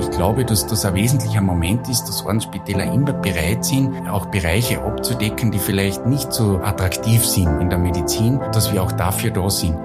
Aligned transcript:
Ich 0.00 0.10
glaube, 0.10 0.44
dass 0.44 0.66
das 0.66 0.84
ein 0.84 0.94
wesentlicher 0.94 1.40
Moment 1.40 1.88
ist, 1.88 2.04
dass 2.04 2.24
Ordensspitäler 2.24 2.84
immer 2.84 3.12
bereit 3.12 3.64
sind, 3.64 4.08
auch 4.08 4.26
Bereiche 4.26 4.82
abzudecken, 4.82 5.50
die 5.50 5.58
vielleicht 5.58 6.06
nicht 6.06 6.32
so 6.32 6.58
attraktiv 6.62 7.24
sind 7.24 7.60
in 7.60 7.68
der 7.68 7.78
Medizin, 7.78 8.40
dass 8.52 8.72
wir 8.72 8.82
auch 8.82 8.92
dafür 8.92 9.30
da 9.30 9.50
sind. 9.50 9.76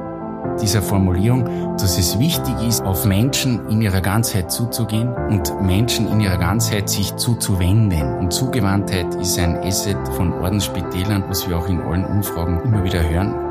Dieser 0.61 0.81
Formulierung, 0.81 1.75
dass 1.77 1.97
es 1.97 2.19
wichtig 2.19 2.55
ist, 2.67 2.81
auf 2.81 3.05
Menschen 3.05 3.67
in 3.69 3.81
ihrer 3.81 4.01
Ganzheit 4.01 4.51
zuzugehen 4.51 5.13
und 5.29 5.61
Menschen 5.61 6.07
in 6.07 6.19
ihrer 6.19 6.37
Ganzheit 6.37 6.89
sich 6.89 7.15
zuzuwenden. 7.15 8.17
Und 8.17 8.33
Zugewandtheit 8.33 9.15
ist 9.15 9.39
ein 9.39 9.57
Asset 9.57 9.97
von 10.15 10.33
Ordensspitälern, 10.33 11.23
was 11.27 11.47
wir 11.47 11.57
auch 11.57 11.67
in 11.67 11.81
allen 11.81 12.05
Umfragen 12.05 12.61
immer 12.63 12.83
wieder 12.83 13.07
hören. 13.07 13.48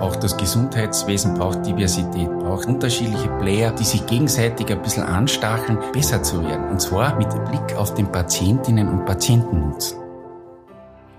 Auch 0.00 0.14
das 0.14 0.36
Gesundheitswesen 0.36 1.34
braucht 1.34 1.66
Diversität, 1.66 2.28
braucht 2.28 2.68
unterschiedliche 2.68 3.28
Player, 3.40 3.72
die 3.72 3.82
sich 3.82 4.06
gegenseitig 4.06 4.70
ein 4.70 4.80
bisschen 4.80 5.02
anstacheln, 5.02 5.76
besser 5.92 6.22
zu 6.22 6.40
werden. 6.44 6.68
Und 6.68 6.80
zwar 6.80 7.16
mit 7.16 7.28
Blick 7.50 7.76
auf 7.76 7.94
den 7.94 8.06
Patientinnen 8.12 8.86
und 8.86 9.04
Patienten 9.06 9.70
nutzen. 9.70 9.98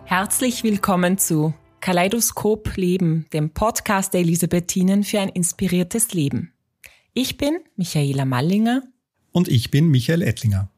Herzlich 0.06 0.64
willkommen 0.64 1.18
zu 1.18 1.54
Kaleidoskop 1.82 2.78
Leben, 2.78 3.26
dem 3.34 3.50
Podcast 3.50 4.14
der 4.14 4.22
Elisabethinen 4.22 5.04
für 5.04 5.20
ein 5.20 5.30
inspiriertes 5.30 6.14
Leben. 6.14 6.54
Ich 7.14 7.36
bin 7.36 7.60
Michaela 7.76 8.24
Mallinger. 8.24 8.84
Und 9.34 9.50
ich 9.50 9.72
bin 9.72 9.90
Michael 9.90 10.22
Ettlinger. 10.22 10.70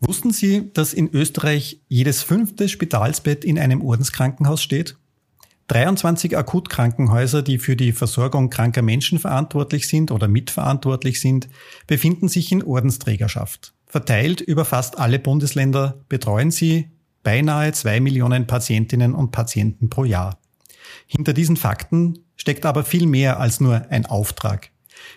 Wussten 0.00 0.32
Sie, 0.32 0.70
dass 0.74 0.92
in 0.92 1.08
Österreich 1.14 1.80
jedes 1.88 2.22
fünfte 2.22 2.68
Spitalsbett 2.68 3.42
in 3.42 3.58
einem 3.58 3.80
Ordenskrankenhaus 3.80 4.62
steht? 4.62 4.98
23 5.68 6.36
Akutkrankenhäuser, 6.36 7.42
die 7.42 7.58
für 7.58 7.76
die 7.76 7.92
Versorgung 7.92 8.50
kranker 8.50 8.82
Menschen 8.82 9.18
verantwortlich 9.18 9.88
sind 9.88 10.10
oder 10.10 10.28
mitverantwortlich 10.28 11.20
sind, 11.20 11.48
befinden 11.86 12.28
sich 12.28 12.52
in 12.52 12.62
Ordensträgerschaft. 12.62 13.72
Verteilt 13.86 14.40
über 14.40 14.64
fast 14.64 14.98
alle 14.98 15.18
Bundesländer 15.18 16.04
betreuen 16.08 16.50
sie 16.50 16.90
beinahe 17.22 17.72
zwei 17.72 17.98
Millionen 17.98 18.46
Patientinnen 18.46 19.12
und 19.12 19.32
Patienten 19.32 19.90
pro 19.90 20.04
Jahr. 20.04 20.38
Hinter 21.08 21.32
diesen 21.32 21.56
Fakten 21.56 22.20
steckt 22.36 22.64
aber 22.64 22.84
viel 22.84 23.06
mehr 23.06 23.40
als 23.40 23.58
nur 23.58 23.86
ein 23.90 24.06
Auftrag. 24.06 24.70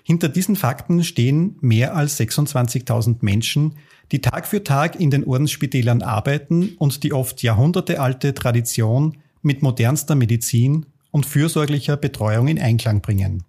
Hinter 0.03 0.29
diesen 0.29 0.55
Fakten 0.55 1.03
stehen 1.03 1.57
mehr 1.61 1.95
als 1.95 2.19
26.000 2.19 3.17
Menschen, 3.21 3.75
die 4.11 4.21
Tag 4.21 4.47
für 4.47 4.63
Tag 4.63 4.99
in 4.99 5.11
den 5.11 5.23
Ordensspitälern 5.23 6.01
arbeiten 6.01 6.75
und 6.79 7.03
die 7.03 7.13
oft 7.13 7.43
jahrhundertealte 7.43 8.33
Tradition 8.33 9.17
mit 9.41 9.61
modernster 9.61 10.15
Medizin 10.15 10.85
und 11.11 11.25
fürsorglicher 11.25 11.97
Betreuung 11.97 12.47
in 12.47 12.59
Einklang 12.59 13.01
bringen. 13.01 13.43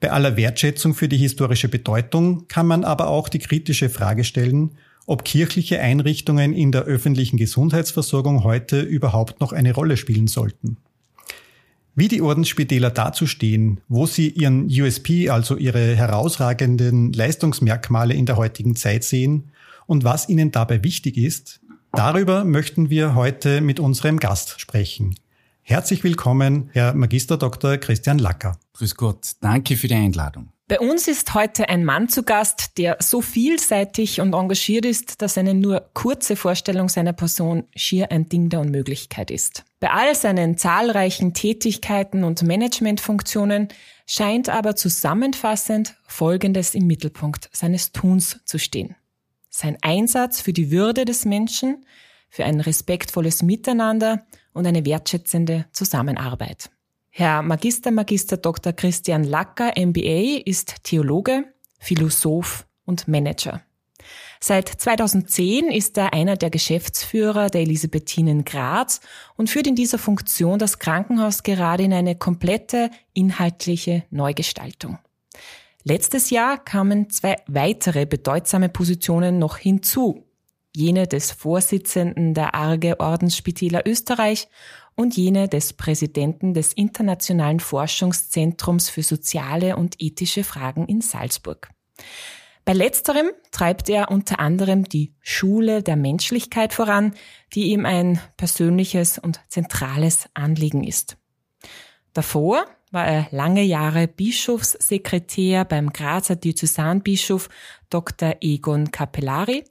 Bei 0.00 0.12
aller 0.12 0.36
Wertschätzung 0.36 0.94
für 0.94 1.08
die 1.08 1.16
historische 1.16 1.68
Bedeutung 1.68 2.46
kann 2.48 2.66
man 2.66 2.84
aber 2.84 3.08
auch 3.08 3.28
die 3.28 3.38
kritische 3.38 3.88
Frage 3.88 4.24
stellen, 4.24 4.72
ob 5.06 5.24
kirchliche 5.24 5.80
Einrichtungen 5.80 6.52
in 6.52 6.72
der 6.72 6.82
öffentlichen 6.82 7.36
Gesundheitsversorgung 7.36 8.44
heute 8.44 8.80
überhaupt 8.80 9.40
noch 9.40 9.52
eine 9.52 9.74
Rolle 9.74 9.96
spielen 9.96 10.26
sollten. 10.26 10.78
Wie 11.94 12.08
die 12.08 12.22
Ordensspitäler 12.22 12.90
dazu 12.90 13.26
stehen, 13.26 13.80
wo 13.88 14.06
sie 14.06 14.28
ihren 14.28 14.66
USP, 14.66 15.30
also 15.30 15.56
ihre 15.56 15.94
herausragenden 15.94 17.12
Leistungsmerkmale 17.12 18.14
in 18.14 18.26
der 18.26 18.36
heutigen 18.36 18.74
Zeit 18.74 19.04
sehen 19.04 19.52
und 19.86 20.02
was 20.02 20.28
ihnen 20.28 20.50
dabei 20.50 20.82
wichtig 20.82 21.16
ist, 21.16 21.60
Darüber 21.96 22.44
möchten 22.44 22.90
wir 22.90 23.14
heute 23.14 23.60
mit 23.60 23.78
unserem 23.78 24.18
Gast 24.18 24.60
sprechen. 24.60 25.14
Herzlich 25.62 26.02
willkommen, 26.02 26.68
Herr 26.72 26.92
Magister 26.92 27.36
Dr. 27.36 27.76
Christian 27.76 28.18
Lacker. 28.18 28.58
Grüß 28.72 28.96
Gott, 28.96 29.32
danke 29.40 29.76
für 29.76 29.86
die 29.86 29.94
Einladung. 29.94 30.48
Bei 30.66 30.80
uns 30.80 31.06
ist 31.06 31.34
heute 31.34 31.68
ein 31.68 31.84
Mann 31.84 32.08
zu 32.08 32.24
Gast, 32.24 32.78
der 32.78 32.96
so 33.00 33.20
vielseitig 33.20 34.20
und 34.20 34.34
engagiert 34.34 34.84
ist, 34.86 35.22
dass 35.22 35.38
eine 35.38 35.54
nur 35.54 35.88
kurze 35.94 36.34
Vorstellung 36.34 36.88
seiner 36.88 37.12
Person 37.12 37.64
schier 37.76 38.10
ein 38.10 38.28
Ding 38.28 38.48
der 38.48 38.60
Unmöglichkeit 38.60 39.30
ist. 39.30 39.62
Bei 39.78 39.90
all 39.90 40.16
seinen 40.16 40.58
zahlreichen 40.58 41.32
Tätigkeiten 41.32 42.24
und 42.24 42.42
Managementfunktionen 42.42 43.68
scheint 44.06 44.48
aber 44.48 44.74
zusammenfassend 44.74 45.94
Folgendes 46.08 46.74
im 46.74 46.88
Mittelpunkt 46.88 47.50
seines 47.52 47.92
Tuns 47.92 48.40
zu 48.44 48.58
stehen 48.58 48.96
sein 49.54 49.78
Einsatz 49.82 50.40
für 50.40 50.52
die 50.52 50.72
Würde 50.72 51.04
des 51.04 51.24
Menschen, 51.24 51.86
für 52.28 52.44
ein 52.44 52.60
respektvolles 52.60 53.42
Miteinander 53.42 54.26
und 54.52 54.66
eine 54.66 54.84
wertschätzende 54.84 55.66
Zusammenarbeit. 55.70 56.70
Herr 57.10 57.42
Magister 57.42 57.92
Magister 57.92 58.36
Dr. 58.36 58.72
Christian 58.72 59.22
Lacker, 59.22 59.72
MBA, 59.76 60.42
ist 60.44 60.82
Theologe, 60.82 61.44
Philosoph 61.78 62.66
und 62.84 63.06
Manager. 63.06 63.62
Seit 64.40 64.68
2010 64.68 65.70
ist 65.70 65.96
er 65.96 66.12
einer 66.12 66.36
der 66.36 66.50
Geschäftsführer 66.50 67.48
der 67.48 67.60
Elisabethinen 67.60 68.44
Graz 68.44 69.00
und 69.36 69.48
führt 69.48 69.68
in 69.68 69.76
dieser 69.76 69.98
Funktion 69.98 70.58
das 70.58 70.80
Krankenhaus 70.80 71.44
gerade 71.44 71.84
in 71.84 71.92
eine 71.92 72.16
komplette 72.16 72.90
inhaltliche 73.12 74.02
Neugestaltung. 74.10 74.98
Letztes 75.86 76.30
Jahr 76.30 76.56
kamen 76.56 77.10
zwei 77.10 77.36
weitere 77.46 78.06
bedeutsame 78.06 78.70
Positionen 78.70 79.38
noch 79.38 79.58
hinzu. 79.58 80.24
Jene 80.74 81.06
des 81.06 81.30
Vorsitzenden 81.30 82.32
der 82.32 82.54
Arge 82.54 82.98
Ordensspitäler 83.00 83.86
Österreich 83.86 84.48
und 84.96 85.14
jene 85.14 85.46
des 85.46 85.74
Präsidenten 85.74 86.54
des 86.54 86.72
Internationalen 86.72 87.60
Forschungszentrums 87.60 88.88
für 88.88 89.02
soziale 89.02 89.76
und 89.76 89.96
ethische 89.98 90.42
Fragen 90.42 90.86
in 90.86 91.02
Salzburg. 91.02 91.68
Bei 92.64 92.72
letzterem 92.72 93.30
treibt 93.50 93.90
er 93.90 94.10
unter 94.10 94.38
anderem 94.38 94.84
die 94.84 95.12
Schule 95.20 95.82
der 95.82 95.96
Menschlichkeit 95.96 96.72
voran, 96.72 97.12
die 97.52 97.64
ihm 97.64 97.84
ein 97.84 98.18
persönliches 98.38 99.18
und 99.18 99.38
zentrales 99.48 100.30
Anliegen 100.32 100.82
ist. 100.82 101.18
Davor 102.14 102.64
war 102.94 103.06
er 103.06 103.26
lange 103.32 103.62
Jahre 103.62 104.06
Bischofssekretär 104.06 105.64
beim 105.64 105.92
Grazer 105.92 106.36
Diözesanbischof 106.36 107.48
Dr. 107.90 108.36
Egon 108.40 108.92
Capellari 108.92 109.64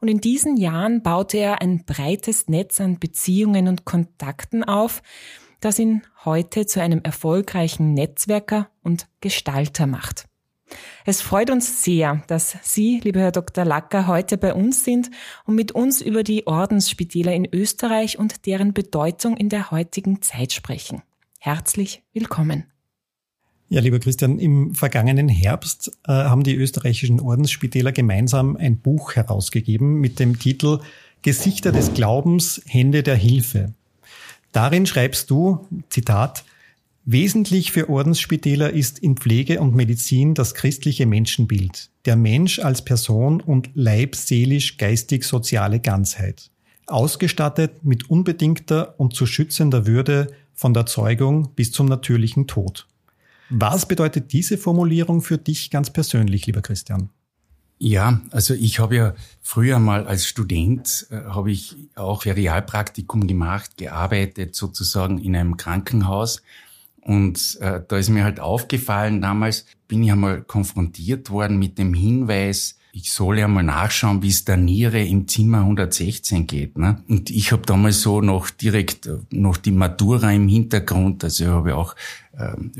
und 0.00 0.08
in 0.08 0.20
diesen 0.20 0.56
Jahren 0.56 1.02
baute 1.02 1.36
er 1.36 1.60
ein 1.60 1.84
breites 1.84 2.48
Netz 2.48 2.80
an 2.80 2.98
Beziehungen 2.98 3.68
und 3.68 3.84
Kontakten 3.84 4.64
auf, 4.64 5.02
das 5.60 5.78
ihn 5.78 6.02
heute 6.24 6.66
zu 6.66 6.80
einem 6.80 7.00
erfolgreichen 7.02 7.94
Netzwerker 7.94 8.70
und 8.82 9.08
Gestalter 9.20 9.86
macht. 9.86 10.26
Es 11.04 11.20
freut 11.20 11.50
uns 11.50 11.84
sehr, 11.84 12.22
dass 12.26 12.56
Sie, 12.62 13.00
lieber 13.04 13.20
Herr 13.20 13.32
Dr. 13.32 13.66
Lacker, 13.66 14.06
heute 14.06 14.38
bei 14.38 14.54
uns 14.54 14.84
sind 14.84 15.10
und 15.44 15.54
mit 15.54 15.72
uns 15.72 16.00
über 16.00 16.22
die 16.22 16.46
Ordensspitäler 16.46 17.34
in 17.34 17.46
Österreich 17.52 18.18
und 18.18 18.46
deren 18.46 18.72
Bedeutung 18.72 19.36
in 19.36 19.50
der 19.50 19.70
heutigen 19.70 20.22
Zeit 20.22 20.52
sprechen. 20.52 21.02
Herzlich 21.46 22.02
willkommen. 22.14 22.64
Ja, 23.68 23.82
lieber 23.82 23.98
Christian, 23.98 24.38
im 24.38 24.74
vergangenen 24.74 25.28
Herbst 25.28 25.90
äh, 26.08 26.12
haben 26.12 26.42
die 26.42 26.54
österreichischen 26.54 27.20
Ordensspitäler 27.20 27.92
gemeinsam 27.92 28.56
ein 28.56 28.78
Buch 28.78 29.14
herausgegeben 29.14 30.00
mit 30.00 30.20
dem 30.20 30.38
Titel 30.38 30.80
Gesichter 31.20 31.70
des 31.70 31.92
Glaubens, 31.92 32.62
Hände 32.66 33.02
der 33.02 33.16
Hilfe. 33.16 33.74
Darin 34.52 34.86
schreibst 34.86 35.30
du, 35.30 35.68
Zitat, 35.90 36.46
Wesentlich 37.04 37.72
für 37.72 37.90
Ordensspitäler 37.90 38.70
ist 38.70 38.98
in 38.98 39.18
Pflege 39.18 39.60
und 39.60 39.74
Medizin 39.74 40.32
das 40.32 40.54
christliche 40.54 41.04
Menschenbild, 41.04 41.90
der 42.06 42.16
Mensch 42.16 42.58
als 42.58 42.82
Person 42.86 43.42
und 43.42 43.68
leib, 43.74 44.16
seelisch, 44.16 44.78
geistig, 44.78 45.24
soziale 45.24 45.78
Ganzheit, 45.78 46.50
ausgestattet 46.86 47.84
mit 47.84 48.08
unbedingter 48.08 48.98
und 48.98 49.14
zu 49.14 49.26
schützender 49.26 49.84
Würde 49.84 50.34
von 50.54 50.74
der 50.74 50.86
Zeugung 50.86 51.50
bis 51.54 51.72
zum 51.72 51.86
natürlichen 51.86 52.46
Tod. 52.46 52.86
Was 53.50 53.86
bedeutet 53.86 54.32
diese 54.32 54.58
Formulierung 54.58 55.20
für 55.20 55.38
dich 55.38 55.70
ganz 55.70 55.92
persönlich, 55.92 56.46
lieber 56.46 56.62
Christian? 56.62 57.10
Ja, 57.78 58.20
also 58.30 58.54
ich 58.54 58.78
habe 58.78 58.96
ja 58.96 59.14
früher 59.42 59.78
mal 59.78 60.06
als 60.06 60.26
Student 60.26 61.06
äh, 61.10 61.16
habe 61.24 61.50
ich 61.50 61.76
auch 61.96 62.22
Ferialpraktikum 62.22 63.26
gemacht, 63.26 63.76
gearbeitet 63.76 64.54
sozusagen 64.54 65.18
in 65.18 65.36
einem 65.36 65.56
Krankenhaus 65.56 66.40
und 67.04 67.58
äh, 67.60 67.82
da 67.86 67.98
ist 67.98 68.08
mir 68.08 68.24
halt 68.24 68.40
aufgefallen, 68.40 69.20
damals 69.20 69.66
bin 69.88 70.02
ich 70.02 70.10
einmal 70.10 70.40
konfrontiert 70.42 71.28
worden 71.28 71.58
mit 71.58 71.76
dem 71.76 71.92
Hinweis, 71.92 72.78
ich 72.96 73.10
soll 73.10 73.40
ja 73.40 73.48
mal 73.48 73.64
nachschauen, 73.64 74.22
wie 74.22 74.28
es 74.28 74.44
der 74.44 74.56
Niere 74.56 75.02
im 75.02 75.26
Zimmer 75.26 75.58
116 75.58 76.46
geht. 76.46 76.78
Ne? 76.78 77.02
Und 77.08 77.28
ich 77.28 77.50
habe 77.50 77.62
damals 77.66 78.02
so 78.02 78.20
noch 78.20 78.50
direkt 78.50 79.08
noch 79.30 79.56
die 79.56 79.72
Matura 79.72 80.32
im 80.32 80.46
Hintergrund, 80.46 81.24
also 81.24 81.44
ich 81.44 81.50
habe 81.50 81.76
auch 81.76 81.96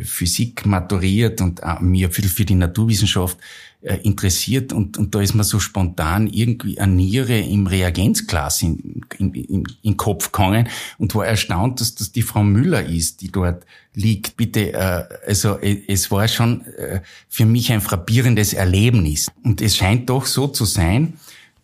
Physik 0.03 0.67
maturiert 0.67 1.41
und 1.41 1.61
mir 1.81 2.11
viel 2.11 2.29
für 2.29 2.45
die 2.45 2.57
Naturwissenschaft 2.57 3.39
äh, 3.83 3.99
interessiert 3.99 4.73
und, 4.73 4.99
und 4.99 5.15
da 5.15 5.21
ist 5.21 5.35
mir 5.35 5.45
so 5.45 5.61
spontan 5.61 6.27
irgendwie 6.27 6.81
eine 6.81 6.95
Niere 6.95 7.39
im 7.39 7.67
Reagenzglas 7.67 8.63
in, 8.63 9.03
in 9.19 9.65
den 9.85 9.97
Kopf 9.97 10.33
gegangen 10.33 10.69
und 10.99 11.15
war 11.15 11.27
erstaunt, 11.27 11.81
dass 11.81 11.95
das 11.95 12.11
die 12.11 12.23
Frau 12.23 12.43
Müller 12.43 12.85
ist, 12.85 13.21
die 13.21 13.31
dort 13.31 13.65
liegt. 13.95 14.37
Bitte, 14.37 14.73
äh, 14.73 15.05
also 15.27 15.59
äh, 15.59 15.83
es 15.89 16.11
war 16.11 16.29
schon 16.29 16.65
äh, 16.77 17.01
für 17.29 17.47
mich 17.47 17.73
ein 17.73 17.81
frappierendes 17.81 18.53
Erlebnis. 18.53 19.31
Und 19.43 19.61
es 19.61 19.77
scheint 19.77 20.11
doch 20.11 20.27
so 20.27 20.49
zu 20.49 20.65
sein, 20.65 21.15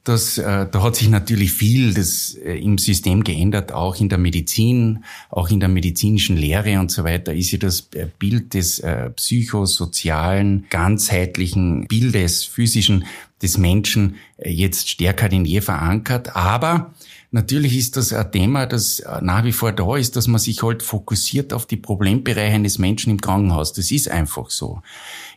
dass 0.04 0.38
äh, 0.38 0.66
da 0.70 0.82
hat 0.82 0.96
sich 0.96 1.08
natürlich 1.08 1.52
viel 1.52 1.92
das, 1.92 2.34
äh, 2.34 2.54
im 2.54 2.78
System 2.78 3.22
geändert, 3.22 3.72
auch 3.72 4.00
in 4.00 4.08
der 4.08 4.18
Medizin, 4.18 5.04
auch 5.28 5.50
in 5.50 5.60
der 5.60 5.68
medizinischen 5.68 6.36
Lehre 6.36 6.80
und 6.80 6.90
so 6.90 7.04
weiter, 7.04 7.34
ist 7.34 7.50
ja 7.50 7.58
das 7.58 7.88
äh, 7.94 8.06
Bild 8.18 8.54
des 8.54 8.78
äh, 8.78 9.10
psychosozialen, 9.10 10.66
ganzheitlichen 10.70 11.86
Bildes, 11.86 12.44
physischen 12.44 13.04
des 13.42 13.58
Menschen 13.58 14.16
äh, 14.38 14.50
jetzt 14.50 14.88
stärker 14.88 15.28
denn 15.28 15.44
je 15.44 15.60
verankert. 15.60 16.34
Aber 16.34 16.94
Natürlich 17.32 17.76
ist 17.76 17.96
das 17.96 18.12
ein 18.12 18.32
Thema, 18.32 18.66
das 18.66 19.02
nach 19.20 19.44
wie 19.44 19.52
vor 19.52 19.70
da 19.70 19.96
ist, 19.96 20.16
dass 20.16 20.26
man 20.26 20.40
sich 20.40 20.64
halt 20.64 20.82
fokussiert 20.82 21.52
auf 21.52 21.64
die 21.64 21.76
Problembereiche 21.76 22.56
eines 22.56 22.78
Menschen 22.78 23.10
im 23.10 23.20
Krankenhaus. 23.20 23.72
Das 23.72 23.92
ist 23.92 24.10
einfach 24.10 24.50
so. 24.50 24.82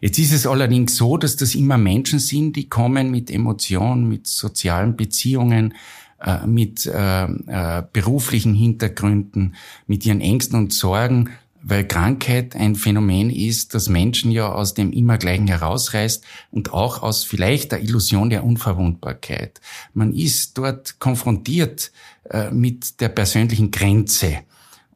Jetzt 0.02 0.18
ist 0.18 0.34
es 0.34 0.48
allerdings 0.48 0.96
so, 0.96 1.18
dass 1.18 1.36
das 1.36 1.54
immer 1.54 1.78
Menschen 1.78 2.18
sind, 2.18 2.56
die 2.56 2.68
kommen 2.68 3.12
mit 3.12 3.30
Emotionen, 3.30 4.10
mit 4.10 4.26
sozialen 4.26 4.96
Beziehungen, 4.96 5.76
äh, 6.20 6.48
mit 6.48 6.86
äh, 6.86 7.26
äh, 7.26 7.84
beruflichen 7.94 8.56
Hintergründen, 8.56 9.56
mit 9.86 10.06
ihren 10.06 10.22
Ängsten 10.22 10.58
und 10.58 10.74
Sorgen 10.74 11.30
weil 11.64 11.88
Krankheit 11.88 12.56
ein 12.56 12.76
Phänomen 12.76 13.30
ist, 13.30 13.74
das 13.74 13.90
Menschen 13.90 14.32
ja 14.32 14.52
aus 14.52 14.74
dem 14.74 14.92
Immergleichen 14.92 15.48
herausreißt 15.48 16.24
und 16.52 16.74
auch 16.74 17.02
aus 17.02 17.24
vielleicht 17.24 17.72
der 17.72 17.82
Illusion 17.82 18.30
der 18.30 18.44
Unverwundbarkeit. 18.44 19.62
Man 19.94 20.14
ist 20.14 20.58
dort 20.58 21.00
konfrontiert 21.00 21.92
äh, 22.30 22.52
mit 22.52 23.00
der 23.00 23.10
persönlichen 23.10 23.72
Grenze. 23.72 24.40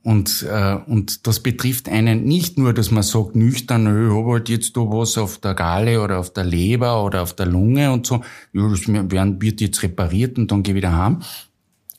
Und, 0.03 0.45
äh, 0.49 0.77
und 0.85 1.27
das 1.27 1.41
betrifft 1.41 1.89
einen 1.89 2.23
nicht 2.23 2.57
nur, 2.57 2.73
dass 2.73 2.91
man 2.91 3.03
sagt, 3.03 3.35
nüchtern, 3.35 3.87
ich 3.87 4.13
habe 4.13 4.31
halt 4.31 4.49
jetzt 4.49 4.77
da 4.77 4.81
was 4.81 5.17
auf 5.17 5.37
der 5.39 5.53
Galle 5.53 6.01
oder 6.01 6.19
auf 6.19 6.31
der 6.31 6.45
Leber 6.45 7.03
oder 7.03 7.23
auf 7.23 7.33
der 7.33 7.45
Lunge 7.45 7.91
und 7.91 8.07
so, 8.07 8.21
ja, 8.53 8.69
das 8.69 8.87
werden, 8.87 9.41
wird 9.41 9.59
jetzt 9.59 9.83
repariert 9.83 10.37
und 10.37 10.51
dann 10.51 10.63
gehe 10.63 10.75
wieder 10.75 10.95
heim. 10.95 11.21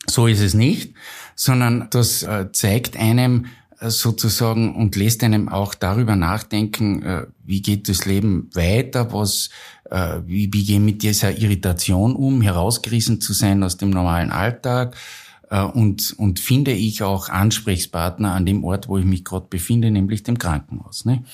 So 0.08 0.26
ist 0.26 0.40
es 0.40 0.54
nicht, 0.54 0.94
sondern 1.34 1.88
das 1.90 2.22
äh, 2.22 2.50
zeigt 2.52 2.96
einem, 2.96 3.46
sozusagen 3.80 4.74
und 4.74 4.96
lässt 4.96 5.22
einem 5.22 5.48
auch 5.48 5.74
darüber 5.74 6.16
nachdenken, 6.16 7.02
äh, 7.02 7.26
wie 7.44 7.62
geht 7.62 7.88
das 7.88 8.06
Leben 8.06 8.50
weiter, 8.54 9.12
was, 9.12 9.50
äh, 9.90 10.20
wie, 10.26 10.52
wie 10.52 10.64
gehen 10.64 10.84
mit 10.84 11.02
dieser 11.02 11.38
Irritation 11.38 12.16
um, 12.16 12.42
herausgerissen 12.42 13.20
zu 13.20 13.32
sein 13.32 13.62
aus 13.62 13.76
dem 13.76 13.90
normalen 13.90 14.30
Alltag 14.30 14.96
äh, 15.50 15.62
und, 15.62 16.14
und 16.18 16.40
finde 16.40 16.72
ich 16.72 17.02
auch 17.02 17.28
Ansprechpartner 17.28 18.32
an 18.32 18.46
dem 18.46 18.64
Ort, 18.64 18.88
wo 18.88 18.98
ich 18.98 19.04
mich 19.04 19.24
gerade 19.24 19.46
befinde, 19.48 19.90
nämlich 19.90 20.22
dem 20.22 20.38
Krankenhaus. 20.38 21.04
Ne? 21.04 21.24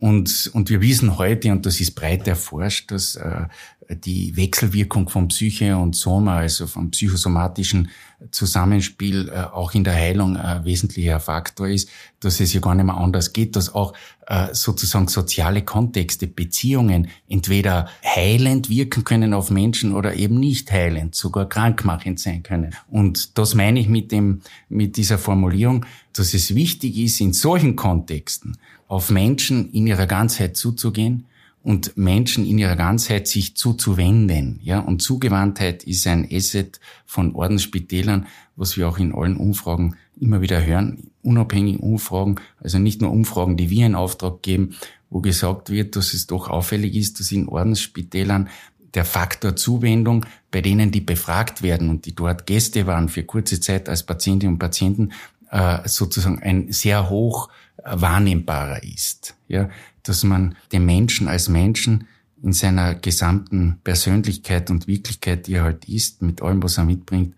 Und, 0.00 0.50
und 0.52 0.70
wir 0.70 0.80
wissen 0.80 1.18
heute, 1.18 1.50
und 1.50 1.66
das 1.66 1.80
ist 1.80 1.94
breit 1.94 2.28
erforscht, 2.28 2.90
dass 2.90 3.16
äh, 3.16 3.46
die 3.90 4.36
Wechselwirkung 4.36 5.08
von 5.08 5.28
Psyche 5.28 5.76
und 5.76 5.96
Soma, 5.96 6.38
also 6.38 6.66
vom 6.66 6.90
psychosomatischen 6.90 7.88
Zusammenspiel 8.30 9.28
äh, 9.28 9.40
auch 9.40 9.74
in 9.74 9.84
der 9.84 9.94
Heilung 9.94 10.36
ein 10.36 10.64
wesentlicher 10.64 11.20
Faktor 11.20 11.68
ist, 11.68 11.88
dass 12.20 12.40
es 12.40 12.52
ja 12.52 12.60
gar 12.60 12.74
nicht 12.74 12.84
mehr 12.84 12.96
anders 12.96 13.32
geht, 13.32 13.56
dass 13.56 13.74
auch 13.74 13.94
äh, 14.26 14.48
sozusagen 14.52 15.08
soziale 15.08 15.62
Kontexte, 15.62 16.26
Beziehungen 16.26 17.08
entweder 17.28 17.88
heilend 18.04 18.68
wirken 18.68 19.04
können 19.04 19.32
auf 19.32 19.50
Menschen 19.50 19.94
oder 19.94 20.14
eben 20.14 20.38
nicht 20.38 20.70
heilend, 20.70 21.14
sogar 21.14 21.48
krankmachend 21.48 22.20
sein 22.20 22.42
können. 22.42 22.74
Und 22.88 23.38
das 23.38 23.54
meine 23.54 23.80
ich 23.80 23.88
mit 23.88 24.12
dem, 24.12 24.42
mit 24.68 24.96
dieser 24.96 25.18
Formulierung, 25.18 25.86
dass 26.12 26.34
es 26.34 26.54
wichtig 26.54 26.98
ist, 26.98 27.20
in 27.20 27.32
solchen 27.32 27.74
Kontexten 27.74 28.58
auf 28.88 29.10
Menschen 29.10 29.70
in 29.70 29.86
ihrer 29.86 30.06
Ganzheit 30.06 30.56
zuzugehen, 30.56 31.26
und 31.62 31.96
Menschen 31.96 32.46
in 32.46 32.58
ihrer 32.58 32.76
Ganzheit 32.76 33.28
sich 33.28 33.54
zuzuwenden. 33.54 34.58
Ja, 34.62 34.80
und 34.80 35.02
Zugewandtheit 35.02 35.84
ist 35.84 36.06
ein 36.06 36.26
Asset 36.32 36.80
von 37.04 37.34
Ordensspitälern, 37.34 38.26
was 38.56 38.76
wir 38.76 38.88
auch 38.88 38.98
in 38.98 39.14
allen 39.14 39.36
Umfragen 39.36 39.96
immer 40.20 40.40
wieder 40.40 40.64
hören, 40.64 41.10
unabhängigen 41.22 41.80
Umfragen, 41.80 42.36
also 42.60 42.78
nicht 42.78 43.02
nur 43.02 43.10
Umfragen, 43.10 43.56
die 43.56 43.70
wir 43.70 43.86
in 43.86 43.94
Auftrag 43.94 44.42
geben, 44.42 44.76
wo 45.10 45.20
gesagt 45.20 45.70
wird, 45.70 45.94
dass 45.96 46.14
es 46.14 46.26
doch 46.26 46.48
auffällig 46.48 46.94
ist, 46.96 47.20
dass 47.20 47.32
in 47.32 47.48
Ordensspitälern 47.48 48.48
der 48.94 49.04
Faktor 49.04 49.54
Zuwendung 49.54 50.24
bei 50.50 50.62
denen, 50.62 50.90
die 50.90 51.02
befragt 51.02 51.62
werden 51.62 51.90
und 51.90 52.06
die 52.06 52.14
dort 52.14 52.46
Gäste 52.46 52.86
waren 52.86 53.08
für 53.08 53.24
kurze 53.24 53.60
Zeit 53.60 53.88
als 53.88 54.04
Patientinnen 54.04 54.54
und 54.54 54.58
Patienten, 54.58 55.12
äh, 55.50 55.86
sozusagen 55.86 56.42
ein 56.42 56.72
sehr 56.72 57.10
hoch 57.10 57.48
wahrnehmbarer 57.84 58.82
ist. 58.82 59.34
Ja, 59.48 59.70
dass 60.02 60.24
man 60.24 60.56
dem 60.72 60.86
Menschen 60.86 61.28
als 61.28 61.48
Menschen 61.48 62.06
in 62.42 62.52
seiner 62.52 62.94
gesamten 62.94 63.80
Persönlichkeit 63.82 64.70
und 64.70 64.86
Wirklichkeit, 64.86 65.46
die 65.46 65.54
er 65.54 65.64
halt 65.64 65.88
ist, 65.88 66.22
mit 66.22 66.40
allem, 66.40 66.62
was 66.62 66.78
er 66.78 66.84
mitbringt, 66.84 67.34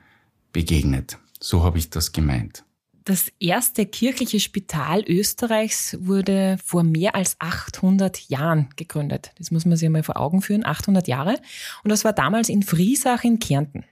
begegnet. 0.53 1.19
So 1.41 1.65
habe 1.65 1.79
ich 1.79 1.91
das 1.91 2.13
gemeint. 2.13 2.65
Das 3.05 3.33
erste 3.41 3.87
kirchliche 3.87 4.41
Spital 4.41 5.03
Österreichs 5.09 5.97
wurde 6.01 6.59
vor 6.63 6.83
mehr 6.83 7.15
als 7.15 7.37
800 7.39 8.29
Jahren 8.29 8.69
gegründet. 8.77 9.33
Das 9.39 9.51
muss 9.51 9.65
man 9.65 9.77
sich 9.77 9.89
mal 9.89 10.03
vor 10.03 10.19
Augen 10.19 10.43
führen, 10.43 10.67
800 10.67 11.09
Jahre. 11.09 11.41
Und 11.83 11.91
das 11.91 12.05
war 12.05 12.13
damals 12.13 12.51
in 12.51 12.63
Friesach 12.63 13.25
in 13.25 13.39
Kärnten. 13.39 13.85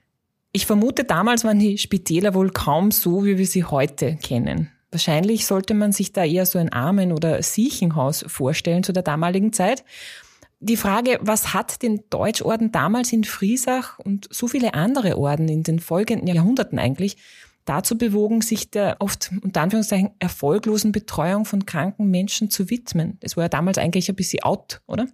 Ich 0.51 0.65
vermute, 0.65 1.03
damals 1.03 1.43
waren 1.43 1.59
die 1.59 1.77
Spitäler 1.77 2.33
wohl 2.33 2.51
kaum 2.51 2.91
so, 2.91 3.25
wie 3.25 3.37
wir 3.37 3.47
sie 3.47 3.63
heute 3.63 4.15
kennen. 4.17 4.69
Wahrscheinlich 4.91 5.45
sollte 5.45 5.73
man 5.73 5.91
sich 5.91 6.13
da 6.13 6.23
eher 6.23 6.45
so 6.45 6.57
ein 6.57 6.73
Armen- 6.73 7.11
oder 7.11 7.41
Siechenhaus 7.43 8.25
vorstellen 8.27 8.83
zu 8.83 8.91
der 8.91 9.03
damaligen 9.03 9.53
Zeit. 9.53 9.83
Die 10.59 10.77
Frage, 10.77 11.19
was 11.21 11.53
hat 11.53 11.81
den 11.83 12.01
Deutschorden 12.09 12.71
damals 12.71 13.13
in 13.13 13.23
Friesach 13.23 13.97
und 13.99 14.27
so 14.31 14.47
viele 14.47 14.73
andere 14.73 15.17
Orden 15.17 15.47
in 15.47 15.63
den 15.63 15.79
folgenden 15.79 16.27
Jahrhunderten 16.27 16.79
eigentlich 16.79 17.17
dazu 17.63 17.97
bewogen, 17.97 18.41
sich 18.41 18.71
der 18.71 18.97
oft 18.99 19.31
unter 19.41 19.61
Anführungszeichen 19.61 20.09
erfolglosen 20.19 20.91
Betreuung 20.91 21.45
von 21.45 21.65
kranken 21.65 22.09
Menschen 22.09 22.49
zu 22.49 22.69
widmen? 22.69 23.17
Das 23.21 23.37
war 23.37 23.45
ja 23.45 23.49
damals 23.49 23.77
eigentlich 23.77 24.09
ein 24.09 24.15
bisschen 24.15 24.43
out, 24.43 24.81
oder? 24.87 25.07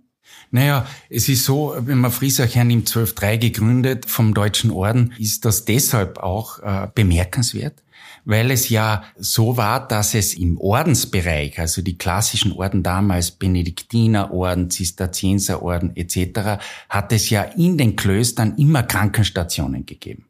Naja, 0.51 0.87
es 1.09 1.29
ist 1.29 1.45
so, 1.45 1.75
wenn 1.77 1.99
man 1.99 2.11
Friesach 2.11 2.55
hernimmt, 2.55 2.89
12.3 2.89 3.37
gegründet 3.37 4.05
vom 4.09 4.33
Deutschen 4.33 4.71
Orden, 4.71 5.13
ist 5.19 5.45
das 5.45 5.65
deshalb 5.65 6.17
auch 6.19 6.59
äh, 6.59 6.87
bemerkenswert, 6.95 7.83
weil 8.25 8.51
es 8.51 8.69
ja 8.69 9.03
so 9.17 9.55
war, 9.55 9.87
dass 9.87 10.15
es 10.15 10.33
im 10.33 10.57
Ordensbereich, 10.57 11.59
also 11.59 11.81
die 11.81 11.97
klassischen 11.97 12.51
Orden 12.51 12.83
damals, 12.83 13.31
Benediktinerorden, 13.31 14.69
Zisterzienserorden 14.69 15.95
etc., 15.95 16.61
hat 16.89 17.11
es 17.11 17.29
ja 17.29 17.43
in 17.43 17.77
den 17.77 17.95
Klöstern 17.95 18.55
immer 18.57 18.83
Krankenstationen 18.83 19.85
gegeben. 19.85 20.25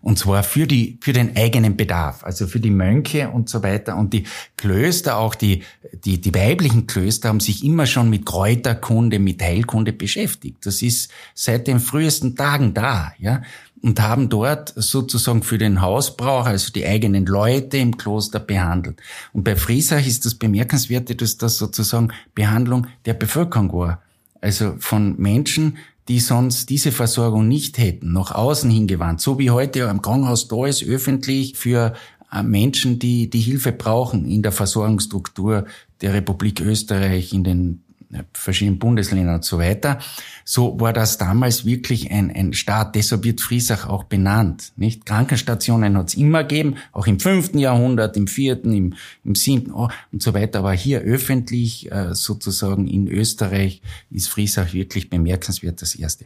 Und 0.00 0.18
zwar 0.18 0.44
für 0.44 0.66
die, 0.66 0.98
für 1.00 1.12
den 1.12 1.36
eigenen 1.36 1.76
Bedarf, 1.76 2.22
also 2.22 2.46
für 2.46 2.60
die 2.60 2.70
Mönche 2.70 3.30
und 3.30 3.48
so 3.48 3.62
weiter. 3.62 3.96
Und 3.96 4.12
die 4.12 4.24
Klöster, 4.56 5.16
auch 5.16 5.34
die, 5.34 5.64
die, 6.04 6.20
die 6.20 6.34
weiblichen 6.34 6.86
Klöster 6.86 7.28
haben 7.28 7.40
sich 7.40 7.64
immer 7.64 7.86
schon 7.86 8.08
mit 8.08 8.24
Kräuterkunde, 8.24 9.18
mit 9.18 9.42
Heilkunde 9.42 9.92
beschäftigt. 9.92 10.64
Das 10.64 10.82
ist 10.82 11.10
seit 11.34 11.66
den 11.66 11.80
frühesten 11.80 12.36
Tagen 12.36 12.74
da, 12.74 13.12
ja. 13.18 13.42
Und 13.80 14.00
haben 14.00 14.28
dort 14.28 14.72
sozusagen 14.74 15.42
für 15.42 15.58
den 15.58 15.80
Hausbrauch, 15.80 16.46
also 16.46 16.72
die 16.72 16.84
eigenen 16.84 17.26
Leute 17.26 17.76
im 17.76 17.96
Kloster 17.96 18.40
behandelt. 18.40 19.00
Und 19.32 19.44
bei 19.44 19.54
Friesach 19.54 20.04
ist 20.04 20.24
das 20.26 20.34
Bemerkenswerte, 20.34 21.14
dass 21.14 21.38
das 21.38 21.58
sozusagen 21.58 22.12
Behandlung 22.34 22.88
der 23.04 23.14
Bevölkerung 23.14 23.72
war. 23.72 24.02
Also 24.40 24.74
von 24.78 25.16
Menschen, 25.18 25.78
die 26.08 26.20
sonst 26.20 26.70
diese 26.70 26.90
Versorgung 26.90 27.46
nicht 27.46 27.78
hätten, 27.78 28.12
nach 28.12 28.32
außen 28.32 28.70
hingewandt, 28.70 29.20
so 29.20 29.38
wie 29.38 29.50
heute 29.50 29.88
am 29.88 30.02
Krankenhaus 30.02 30.48
da 30.48 30.66
ist, 30.66 30.82
öffentlich 30.82 31.56
für 31.56 31.94
äh, 32.32 32.42
Menschen, 32.42 32.98
die 32.98 33.30
die 33.30 33.40
Hilfe 33.40 33.72
brauchen 33.72 34.26
in 34.26 34.42
der 34.42 34.52
Versorgungsstruktur 34.52 35.66
der 36.00 36.14
Republik 36.14 36.60
Österreich, 36.60 37.32
in 37.32 37.44
den 37.44 37.84
verschiedenen 38.32 38.78
Bundesländern 38.78 39.36
und 39.36 39.44
so 39.44 39.58
weiter. 39.58 39.98
So 40.44 40.80
war 40.80 40.92
das 40.92 41.18
damals 41.18 41.64
wirklich 41.66 42.10
ein, 42.10 42.30
ein 42.34 42.54
Staat. 42.54 42.94
Deshalb 42.94 43.24
wird 43.24 43.40
Friesach 43.40 43.86
auch 43.86 44.04
benannt. 44.04 44.72
Nicht? 44.76 45.04
Krankenstationen 45.04 45.96
hat 45.96 46.08
es 46.08 46.14
immer 46.14 46.42
gegeben, 46.44 46.76
auch 46.92 47.06
im 47.06 47.20
fünften 47.20 47.58
Jahrhundert, 47.58 48.16
im 48.16 48.26
vierten, 48.26 48.72
im, 48.72 48.94
im 49.24 49.34
siebten 49.34 49.72
oh, 49.72 49.88
und 50.10 50.22
so 50.22 50.32
weiter. 50.32 50.60
Aber 50.60 50.72
hier 50.72 51.00
öffentlich 51.00 51.92
äh, 51.92 52.14
sozusagen 52.14 52.86
in 52.86 53.08
Österreich 53.08 53.82
ist 54.10 54.28
Friesach 54.28 54.72
wirklich 54.72 55.10
bemerkenswert 55.10 55.82
das 55.82 55.94
Erste. 55.94 56.24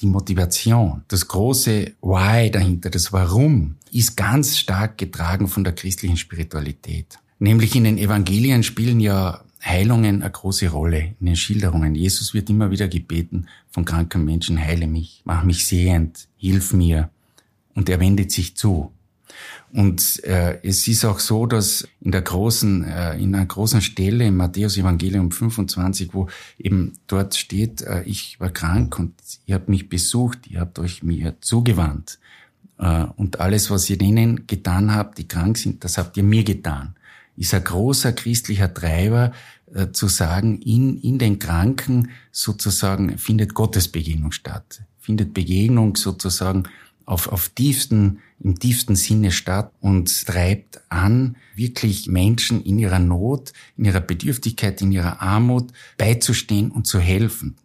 Die 0.00 0.06
Motivation, 0.06 1.02
das 1.08 1.28
große 1.28 1.92
Why 2.02 2.50
dahinter, 2.50 2.90
das 2.90 3.12
Warum, 3.12 3.76
ist 3.92 4.16
ganz 4.16 4.58
stark 4.58 4.98
getragen 4.98 5.48
von 5.48 5.64
der 5.64 5.74
christlichen 5.74 6.16
Spiritualität. 6.16 7.18
Nämlich 7.38 7.74
in 7.74 7.84
den 7.84 7.98
Evangelien 7.98 8.62
spielen 8.62 9.00
ja 9.00 9.42
Heilungen 9.62 10.22
eine 10.22 10.30
große 10.30 10.68
Rolle 10.68 11.14
in 11.20 11.26
den 11.26 11.36
Schilderungen. 11.36 11.94
Jesus 11.94 12.34
wird 12.34 12.48
immer 12.50 12.70
wieder 12.70 12.88
gebeten 12.88 13.46
von 13.70 13.84
kranken 13.84 14.24
Menschen, 14.24 14.58
heile 14.58 14.86
mich, 14.86 15.22
mach 15.24 15.44
mich 15.44 15.66
sehend, 15.66 16.28
hilf 16.36 16.72
mir. 16.72 17.10
Und 17.74 17.88
er 17.88 18.00
wendet 18.00 18.32
sich 18.32 18.56
zu. 18.56 18.92
Und 19.72 20.24
äh, 20.24 20.58
es 20.62 20.88
ist 20.88 21.04
auch 21.04 21.20
so, 21.20 21.46
dass 21.46 21.86
in 22.00 22.10
der 22.10 22.22
großen, 22.22 22.84
äh, 22.84 23.16
in 23.18 23.34
einer 23.34 23.46
großen 23.46 23.80
Stelle 23.80 24.26
im 24.26 24.36
Matthäus 24.36 24.76
Evangelium 24.76 25.30
25, 25.30 26.12
wo 26.12 26.28
eben 26.58 26.94
dort 27.06 27.36
steht, 27.36 27.82
äh, 27.82 28.02
ich 28.02 28.40
war 28.40 28.50
krank 28.50 28.98
und 28.98 29.14
ihr 29.46 29.54
habt 29.54 29.68
mich 29.68 29.88
besucht, 29.88 30.48
ihr 30.48 30.60
habt 30.60 30.78
euch 30.80 31.02
mir 31.02 31.36
zugewandt. 31.40 32.18
Äh, 32.78 33.04
und 33.16 33.38
alles, 33.38 33.70
was 33.70 33.88
ihr 33.88 33.98
denen 33.98 34.46
getan 34.48 34.92
habt, 34.92 35.18
die 35.18 35.28
krank 35.28 35.56
sind, 35.56 35.84
das 35.84 35.98
habt 35.98 36.16
ihr 36.16 36.24
mir 36.24 36.42
getan. 36.42 36.96
Ist 37.40 37.54
ein 37.54 37.64
großer 37.64 38.12
christlicher 38.12 38.72
Treiber, 38.74 39.32
äh, 39.74 39.92
zu 39.92 40.08
sagen, 40.08 40.60
in, 40.60 40.98
in 41.00 41.18
den 41.18 41.38
Kranken 41.38 42.10
sozusagen 42.32 43.16
findet 43.16 43.54
Gottes 43.54 43.88
Begegnung 43.88 44.30
statt. 44.32 44.82
Findet 44.98 45.32
Begegnung 45.32 45.96
sozusagen 45.96 46.64
auf, 47.06 47.28
auf 47.28 47.48
tiefsten, 47.48 48.18
im 48.40 48.58
tiefsten 48.58 48.94
Sinne 48.94 49.32
statt 49.32 49.72
und 49.80 50.26
treibt 50.26 50.82
an, 50.90 51.36
wirklich 51.54 52.08
Menschen 52.08 52.62
in 52.62 52.78
ihrer 52.78 52.98
Not, 52.98 53.54
in 53.78 53.86
ihrer 53.86 54.00
Bedürftigkeit, 54.00 54.82
in 54.82 54.92
ihrer 54.92 55.22
Armut 55.22 55.72
beizustehen 55.96 56.70
und 56.70 56.86
zu 56.86 57.00
helfen. 57.00 57.56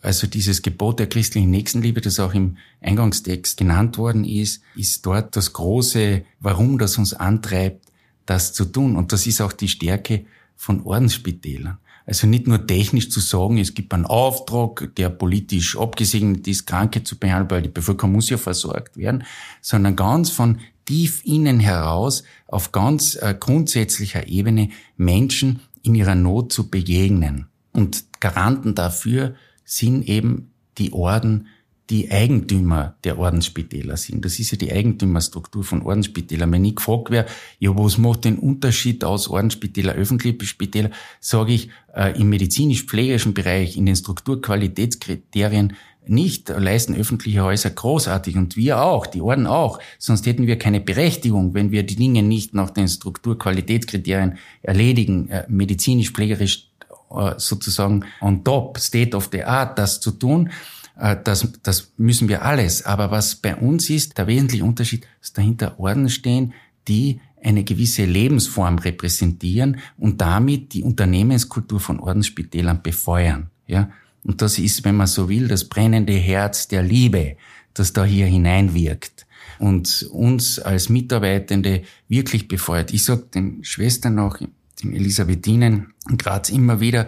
Also 0.00 0.26
dieses 0.26 0.62
Gebot 0.62 1.00
der 1.00 1.08
christlichen 1.08 1.50
Nächstenliebe, 1.50 2.00
das 2.00 2.18
auch 2.18 2.32
im 2.32 2.56
Eingangstext 2.80 3.58
genannt 3.58 3.98
worden 3.98 4.24
ist, 4.24 4.62
ist 4.74 5.04
dort 5.04 5.36
das 5.36 5.52
große 5.52 6.22
Warum, 6.40 6.78
das 6.78 6.96
uns 6.96 7.12
antreibt, 7.12 7.87
das 8.28 8.52
zu 8.52 8.66
tun. 8.66 8.96
Und 8.96 9.12
das 9.12 9.26
ist 9.26 9.40
auch 9.40 9.52
die 9.52 9.68
Stärke 9.68 10.26
von 10.54 10.82
Ordensspitälern. 10.82 11.78
Also 12.04 12.26
nicht 12.26 12.46
nur 12.46 12.66
technisch 12.66 13.10
zu 13.10 13.20
sagen, 13.20 13.58
es 13.58 13.74
gibt 13.74 13.92
einen 13.92 14.06
Auftrag, 14.06 14.94
der 14.96 15.10
politisch 15.10 15.76
abgesegnet 15.76 16.46
ist, 16.48 16.66
Kranke 16.66 17.04
zu 17.04 17.18
behandeln, 17.18 17.50
weil 17.50 17.62
die 17.62 17.68
Bevölkerung 17.68 18.12
muss 18.12 18.30
ja 18.30 18.38
versorgt 18.38 18.96
werden, 18.96 19.24
sondern 19.60 19.94
ganz 19.94 20.30
von 20.30 20.58
tief 20.84 21.22
innen 21.24 21.60
heraus 21.60 22.22
auf 22.46 22.72
ganz 22.72 23.14
äh, 23.16 23.34
grundsätzlicher 23.38 24.26
Ebene 24.26 24.70
Menschen 24.96 25.60
in 25.82 25.94
ihrer 25.94 26.14
Not 26.14 26.52
zu 26.52 26.70
begegnen. 26.70 27.46
Und 27.72 28.04
Garanten 28.20 28.74
dafür 28.74 29.34
sind 29.64 30.08
eben 30.08 30.50
die 30.78 30.92
Orden, 30.92 31.48
die 31.90 32.10
Eigentümer 32.10 32.94
der 33.04 33.18
Ordensspitäler 33.18 33.96
sind. 33.96 34.24
Das 34.24 34.38
ist 34.38 34.50
ja 34.50 34.58
die 34.58 34.72
Eigentümerstruktur 34.72 35.64
von 35.64 35.82
Ordensspitälern. 35.82 36.52
Wenn 36.52 36.64
ich 36.64 36.76
gefragt 36.76 37.10
wäre, 37.10 37.26
ja, 37.58 37.70
was 37.76 37.96
macht 37.96 38.24
den 38.24 38.38
Unterschied 38.38 39.04
aus 39.04 39.28
Ordensspitäler, 39.28 39.94
öffentliche 39.94 40.44
Spitäler, 40.44 40.90
sage 41.20 41.54
ich, 41.54 41.70
äh, 41.94 42.18
im 42.20 42.28
medizinisch-pflegerischen 42.28 43.32
Bereich, 43.32 43.76
in 43.76 43.86
den 43.86 43.96
Strukturqualitätskriterien 43.96 45.74
nicht 46.08 46.48
leisten 46.48 46.94
öffentliche 46.94 47.42
Häuser 47.42 47.70
großartig 47.70 48.36
und 48.36 48.56
wir 48.56 48.82
auch, 48.82 49.06
die 49.06 49.20
Orden 49.20 49.46
auch. 49.46 49.78
Sonst 49.98 50.26
hätten 50.26 50.46
wir 50.46 50.58
keine 50.58 50.80
Berechtigung, 50.80 51.54
wenn 51.54 51.70
wir 51.70 51.82
die 51.82 51.96
Dinge 51.96 52.22
nicht 52.22 52.54
nach 52.54 52.70
den 52.70 52.88
Strukturqualitätskriterien 52.88 54.38
erledigen, 54.62 55.28
äh, 55.28 55.44
medizinisch-pflegerisch 55.48 56.68
äh, 57.10 57.34
sozusagen 57.36 58.04
on 58.20 58.44
top, 58.44 58.78
state 58.78 59.16
of 59.16 59.28
the 59.32 59.44
art, 59.44 59.78
das 59.78 60.00
zu 60.00 60.10
tun. 60.10 60.50
Äh, 60.98 61.16
das, 61.22 61.48
das 61.62 61.92
müssen 61.96 62.28
wir 62.28 62.42
alles. 62.42 62.84
Aber 62.84 63.10
was 63.10 63.36
bei 63.36 63.56
uns 63.56 63.88
ist, 63.88 64.18
der 64.18 64.26
wesentliche 64.26 64.64
Unterschied, 64.64 65.06
dass 65.20 65.32
dahinter 65.32 65.78
Orden 65.78 66.08
stehen, 66.10 66.52
die 66.88 67.20
eine 67.42 67.64
gewisse 67.64 68.04
Lebensform 68.04 68.78
repräsentieren 68.78 69.78
und 69.96 70.20
damit 70.20 70.72
die 70.72 70.82
Unternehmenskultur 70.82 71.78
von 71.78 72.00
Ordensspitälern 72.00 72.82
befeuern. 72.82 73.50
Ja? 73.66 73.90
Und 74.24 74.42
das 74.42 74.58
ist, 74.58 74.84
wenn 74.84 74.96
man 74.96 75.06
so 75.06 75.28
will, 75.28 75.46
das 75.48 75.64
brennende 75.64 76.14
Herz 76.14 76.68
der 76.68 76.82
Liebe, 76.82 77.36
das 77.74 77.92
da 77.92 78.04
hier 78.04 78.26
hineinwirkt 78.26 79.26
und 79.60 80.08
uns 80.10 80.58
als 80.58 80.88
Mitarbeitende 80.88 81.82
wirklich 82.08 82.48
befeuert. 82.48 82.92
Ich 82.92 83.04
sage 83.04 83.26
den 83.34 83.62
Schwestern 83.64 84.16
noch, 84.16 84.38
den 84.82 84.92
Elisabethinen 84.92 85.94
in 86.08 86.18
Graz 86.18 86.50
immer 86.50 86.80
wieder, 86.80 87.06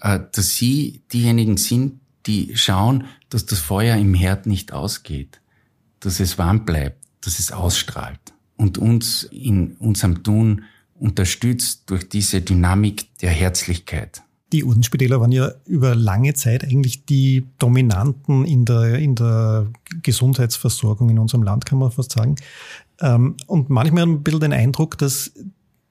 äh, 0.00 0.18
dass 0.32 0.56
sie 0.56 1.02
diejenigen 1.12 1.56
sind, 1.56 2.00
die 2.28 2.56
schauen, 2.56 3.06
dass 3.30 3.46
das 3.46 3.58
Feuer 3.58 3.96
im 3.96 4.14
Herd 4.14 4.46
nicht 4.46 4.72
ausgeht, 4.72 5.40
dass 6.00 6.20
es 6.20 6.38
warm 6.38 6.64
bleibt, 6.64 7.04
dass 7.22 7.38
es 7.40 7.50
ausstrahlt 7.50 8.20
und 8.56 8.78
uns 8.78 9.24
in 9.24 9.72
unserem 9.78 10.22
Tun 10.22 10.64
unterstützt 10.94 11.90
durch 11.90 12.08
diese 12.08 12.42
Dynamik 12.42 13.18
der 13.18 13.30
Herzlichkeit. 13.30 14.22
Die 14.52 14.64
Ordensspitäler 14.64 15.20
waren 15.20 15.32
ja 15.32 15.52
über 15.66 15.94
lange 15.94 16.32
Zeit 16.34 16.64
eigentlich 16.64 17.04
die 17.04 17.46
Dominanten 17.58 18.46
in 18.46 18.64
der, 18.64 18.94
in 18.94 19.14
der 19.14 19.66
Gesundheitsversorgung 20.02 21.10
in 21.10 21.18
unserem 21.18 21.42
Land, 21.42 21.66
kann 21.66 21.78
man 21.78 21.90
fast 21.90 22.12
sagen. 22.12 22.36
Ähm, 23.00 23.36
und 23.46 23.68
manchmal 23.68 24.04
ein 24.04 24.22
bisschen 24.22 24.40
den 24.40 24.52
Eindruck, 24.52 24.96
dass 24.96 25.32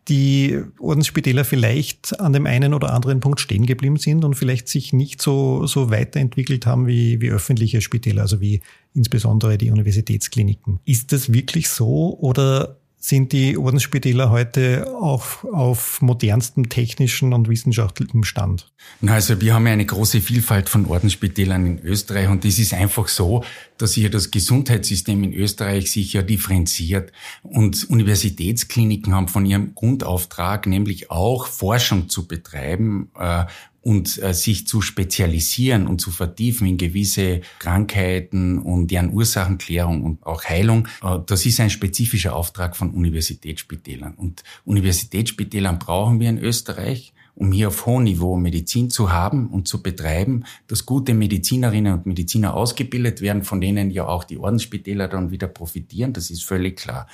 die 0.07 0.61
Ordensspitäler 0.79 1.43
vielleicht 1.43 2.19
an 2.19 2.33
dem 2.33 2.45
einen 2.45 2.73
oder 2.73 2.93
anderen 2.93 3.19
Punkt 3.19 3.39
stehen 3.39 3.65
geblieben 3.65 3.97
sind 3.97 4.23
und 4.23 4.35
vielleicht 4.35 4.67
sich 4.67 4.93
nicht 4.93 5.21
so, 5.21 5.65
so 5.67 5.89
weiterentwickelt 5.89 6.65
haben 6.65 6.87
wie, 6.87 7.19
wie 7.19 7.29
öffentliche 7.29 7.81
Spitäler, 7.81 8.21
also 8.21 8.39
wie 8.39 8.61
insbesondere 8.93 9.57
die 9.57 9.69
Universitätskliniken. 9.69 10.79
Ist 10.85 11.11
das 11.11 11.33
wirklich 11.33 11.69
so 11.69 12.17
oder 12.19 12.77
sind 13.07 13.31
die 13.31 13.57
Ordensspitäler 13.57 14.31
heute 14.31 14.93
auch 14.99 15.45
auf 15.45 16.01
modernstem 16.01 16.67
technischen 16.67 17.31
und 17.31 17.47
wissenschaftlichem 17.47 18.25
Stand? 18.25 18.69
Na, 18.99 19.13
also 19.13 19.39
wir 19.39 19.53
haben 19.53 19.65
ja 19.65 19.71
eine 19.71 19.85
große 19.85 20.19
Vielfalt 20.19 20.67
von 20.67 20.85
Ordensspitälern 20.85 21.65
in 21.65 21.79
Österreich 21.79 22.27
und 22.27 22.43
es 22.43 22.59
ist 22.59 22.73
einfach 22.73 23.07
so, 23.07 23.45
dass 23.77 23.93
sich 23.93 24.09
das 24.09 24.29
Gesundheitssystem 24.29 25.23
in 25.23 25.33
Österreich 25.33 25.89
sich 25.89 26.11
ja 26.11 26.21
differenziert 26.21 27.13
und 27.43 27.89
Universitätskliniken 27.89 29.15
haben 29.15 29.29
von 29.29 29.45
ihrem 29.45 29.73
Grundauftrag 29.73 30.67
nämlich 30.67 31.09
auch 31.09 31.47
Forschung 31.47 32.09
zu 32.09 32.27
betreiben 32.27 33.09
äh, 33.17 33.45
und 33.87 34.21
äh, 34.21 34.33
sich 34.33 34.67
zu 34.67 34.81
spezialisieren 34.81 35.87
und 35.87 36.01
zu 36.01 36.11
vertiefen 36.11 36.67
in 36.67 36.77
gewisse 36.77 37.39
Krankheiten 37.59 38.59
und 38.59 38.91
deren 38.91 39.13
Ursachenklärung 39.13 40.03
und 40.03 40.25
auch 40.25 40.43
Heilung, 40.43 40.89
äh, 41.01 41.19
das 41.25 41.45
ist 41.45 41.61
ein 41.61 41.69
spezifischer 41.69 42.35
Auftrag 42.35 42.75
von 42.75 42.89
Universitätsspitälern. 42.89 44.15
Und 44.15 44.43
Universitätsspitälern 44.65 45.79
brauchen 45.79 46.19
wir 46.19 46.27
in 46.27 46.37
Österreich 46.37 47.13
um 47.37 47.51
hier 47.51 47.67
auf 47.67 47.85
hohem 47.85 48.05
Niveau 48.05 48.35
Medizin 48.35 48.89
zu 48.89 49.11
haben 49.11 49.49
und 49.49 49.67
zu 49.67 49.83
betreiben, 49.83 50.45
dass 50.65 50.87
gute 50.87 51.13
Medizinerinnen 51.13 51.93
und 51.93 52.07
Mediziner 52.07 52.55
ausgebildet 52.55 53.21
werden, 53.21 53.43
von 53.43 53.61
denen 53.61 53.91
ja 53.91 54.07
auch 54.07 54.23
die 54.23 54.39
Ordensspitäler 54.39 55.07
dann 55.07 55.29
wieder 55.29 55.47
profitieren, 55.47 56.13
das 56.13 56.31
ist 56.31 56.43
völlig 56.43 56.77
klar. 56.77 57.07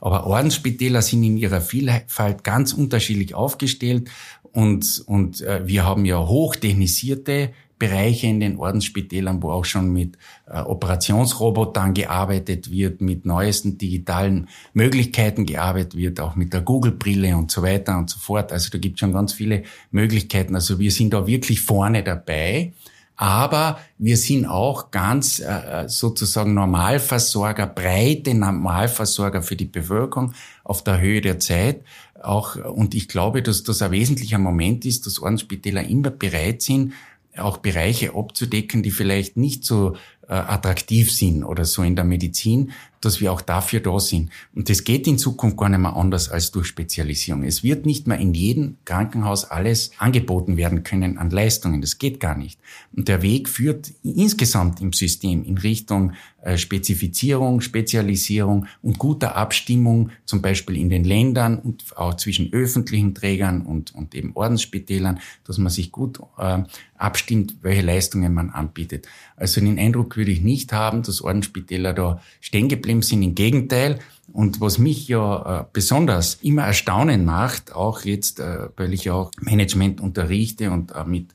Aber 0.00 0.26
Ordensspitäler 0.26 1.02
sind 1.02 1.22
in 1.22 1.36
ihrer 1.36 1.60
Vielfalt 1.60 2.44
ganz 2.44 2.72
unterschiedlich 2.72 3.34
aufgestellt 3.34 4.10
und, 4.56 5.02
und 5.04 5.42
äh, 5.42 5.66
wir 5.66 5.84
haben 5.84 6.06
ja 6.06 6.18
hochtechnisierte 6.18 7.50
Bereiche 7.78 8.26
in 8.26 8.40
den 8.40 8.56
Ordensspitälern, 8.56 9.42
wo 9.42 9.50
auch 9.50 9.66
schon 9.66 9.92
mit 9.92 10.16
äh, 10.46 10.60
Operationsrobotern 10.60 11.92
gearbeitet 11.92 12.70
wird, 12.70 13.02
mit 13.02 13.26
neuesten 13.26 13.76
digitalen 13.76 14.48
Möglichkeiten 14.72 15.44
gearbeitet 15.44 15.94
wird, 15.94 16.20
auch 16.20 16.36
mit 16.36 16.54
der 16.54 16.62
Google-Brille 16.62 17.36
und 17.36 17.50
so 17.50 17.62
weiter 17.62 17.98
und 17.98 18.08
so 18.08 18.18
fort. 18.18 18.50
Also 18.50 18.70
da 18.70 18.78
gibt 18.78 18.94
es 18.94 19.00
schon 19.00 19.12
ganz 19.12 19.34
viele 19.34 19.64
Möglichkeiten. 19.90 20.54
Also 20.54 20.78
wir 20.78 20.90
sind 20.90 21.12
da 21.12 21.26
wirklich 21.26 21.60
vorne 21.60 22.02
dabei. 22.02 22.72
Aber 23.18 23.78
wir 23.98 24.16
sind 24.18 24.46
auch 24.46 24.90
ganz 24.90 25.40
äh, 25.40 25.84
sozusagen 25.86 26.52
Normalversorger, 26.52 27.66
breite 27.66 28.34
Normalversorger 28.34 29.42
für 29.42 29.56
die 29.56 29.64
Bevölkerung 29.64 30.34
auf 30.64 30.84
der 30.84 31.00
Höhe 31.00 31.22
der 31.22 31.38
Zeit 31.40 31.82
auch, 32.26 32.56
und 32.56 32.94
ich 32.94 33.08
glaube, 33.08 33.42
dass 33.42 33.62
das 33.62 33.82
ein 33.82 33.92
wesentlicher 33.92 34.38
Moment 34.38 34.84
ist, 34.84 35.06
dass 35.06 35.20
Ordensspitäler 35.20 35.84
immer 35.84 36.10
bereit 36.10 36.62
sind, 36.62 36.92
auch 37.36 37.58
Bereiche 37.58 38.14
abzudecken, 38.14 38.82
die 38.82 38.90
vielleicht 38.90 39.36
nicht 39.36 39.64
so 39.64 39.96
äh, 40.28 40.32
attraktiv 40.32 41.12
sind 41.12 41.44
oder 41.44 41.64
so 41.64 41.82
in 41.82 41.94
der 41.94 42.04
Medizin, 42.04 42.72
dass 43.00 43.20
wir 43.20 43.32
auch 43.32 43.40
dafür 43.40 43.80
da 43.80 44.00
sind. 44.00 44.30
Und 44.54 44.68
das 44.68 44.84
geht 44.84 45.06
in 45.06 45.18
Zukunft 45.18 45.56
gar 45.56 45.68
nicht 45.68 45.78
mehr 45.78 45.96
anders 45.96 46.28
als 46.30 46.50
durch 46.50 46.66
Spezialisierung. 46.66 47.44
Es 47.44 47.62
wird 47.62 47.86
nicht 47.86 48.06
mehr 48.06 48.18
in 48.18 48.34
jedem 48.34 48.76
Krankenhaus 48.84 49.44
alles 49.44 49.90
angeboten 49.98 50.56
werden 50.56 50.82
können 50.82 51.18
an 51.18 51.30
Leistungen. 51.30 51.80
Das 51.80 51.98
geht 51.98 52.20
gar 52.20 52.36
nicht. 52.36 52.58
Und 52.94 53.08
der 53.08 53.22
Weg 53.22 53.48
führt 53.48 53.92
insgesamt 54.02 54.80
im 54.80 54.92
System 54.92 55.44
in 55.44 55.58
Richtung 55.58 56.12
äh, 56.42 56.58
Spezifizierung, 56.58 57.60
Spezialisierung 57.60 58.66
und 58.80 58.98
guter 58.98 59.36
Abstimmung, 59.36 60.10
zum 60.24 60.42
Beispiel 60.42 60.76
in 60.76 60.88
den 60.88 61.04
Ländern 61.04 61.58
und 61.58 61.84
auch 61.96 62.14
zwischen 62.14 62.52
öffentlichen 62.52 63.14
Trägern 63.14 63.62
und, 63.62 63.94
und 63.94 64.14
eben 64.14 64.32
Ordensspitälern, 64.34 65.18
dass 65.44 65.58
man 65.58 65.70
sich 65.70 65.92
gut 65.92 66.20
äh, 66.38 66.62
abstimmt, 66.96 67.56
welche 67.62 67.82
Leistungen 67.82 68.32
man 68.32 68.50
anbietet. 68.50 69.06
Also 69.36 69.60
den 69.60 69.78
Eindruck 69.78 70.16
würde 70.16 70.30
ich 70.30 70.40
nicht 70.40 70.72
haben, 70.72 71.02
dass 71.02 71.20
Ordensspitäler 71.20 71.92
da 71.92 72.20
stehen 72.40 72.68
geblieben 72.68 72.85
sind. 73.02 73.22
Im 73.22 73.34
Gegenteil. 73.34 73.98
Und 74.32 74.60
was 74.60 74.78
mich 74.78 75.08
ja 75.08 75.60
äh, 75.60 75.64
besonders 75.72 76.34
immer 76.42 76.62
erstaunen 76.62 77.24
macht, 77.24 77.74
auch 77.74 78.04
jetzt, 78.04 78.40
äh, 78.40 78.68
weil 78.76 78.92
ich 78.92 79.10
auch 79.10 79.30
Management 79.40 80.00
unterrichte 80.00 80.70
und 80.70 80.92
äh, 80.92 81.04
mit 81.04 81.34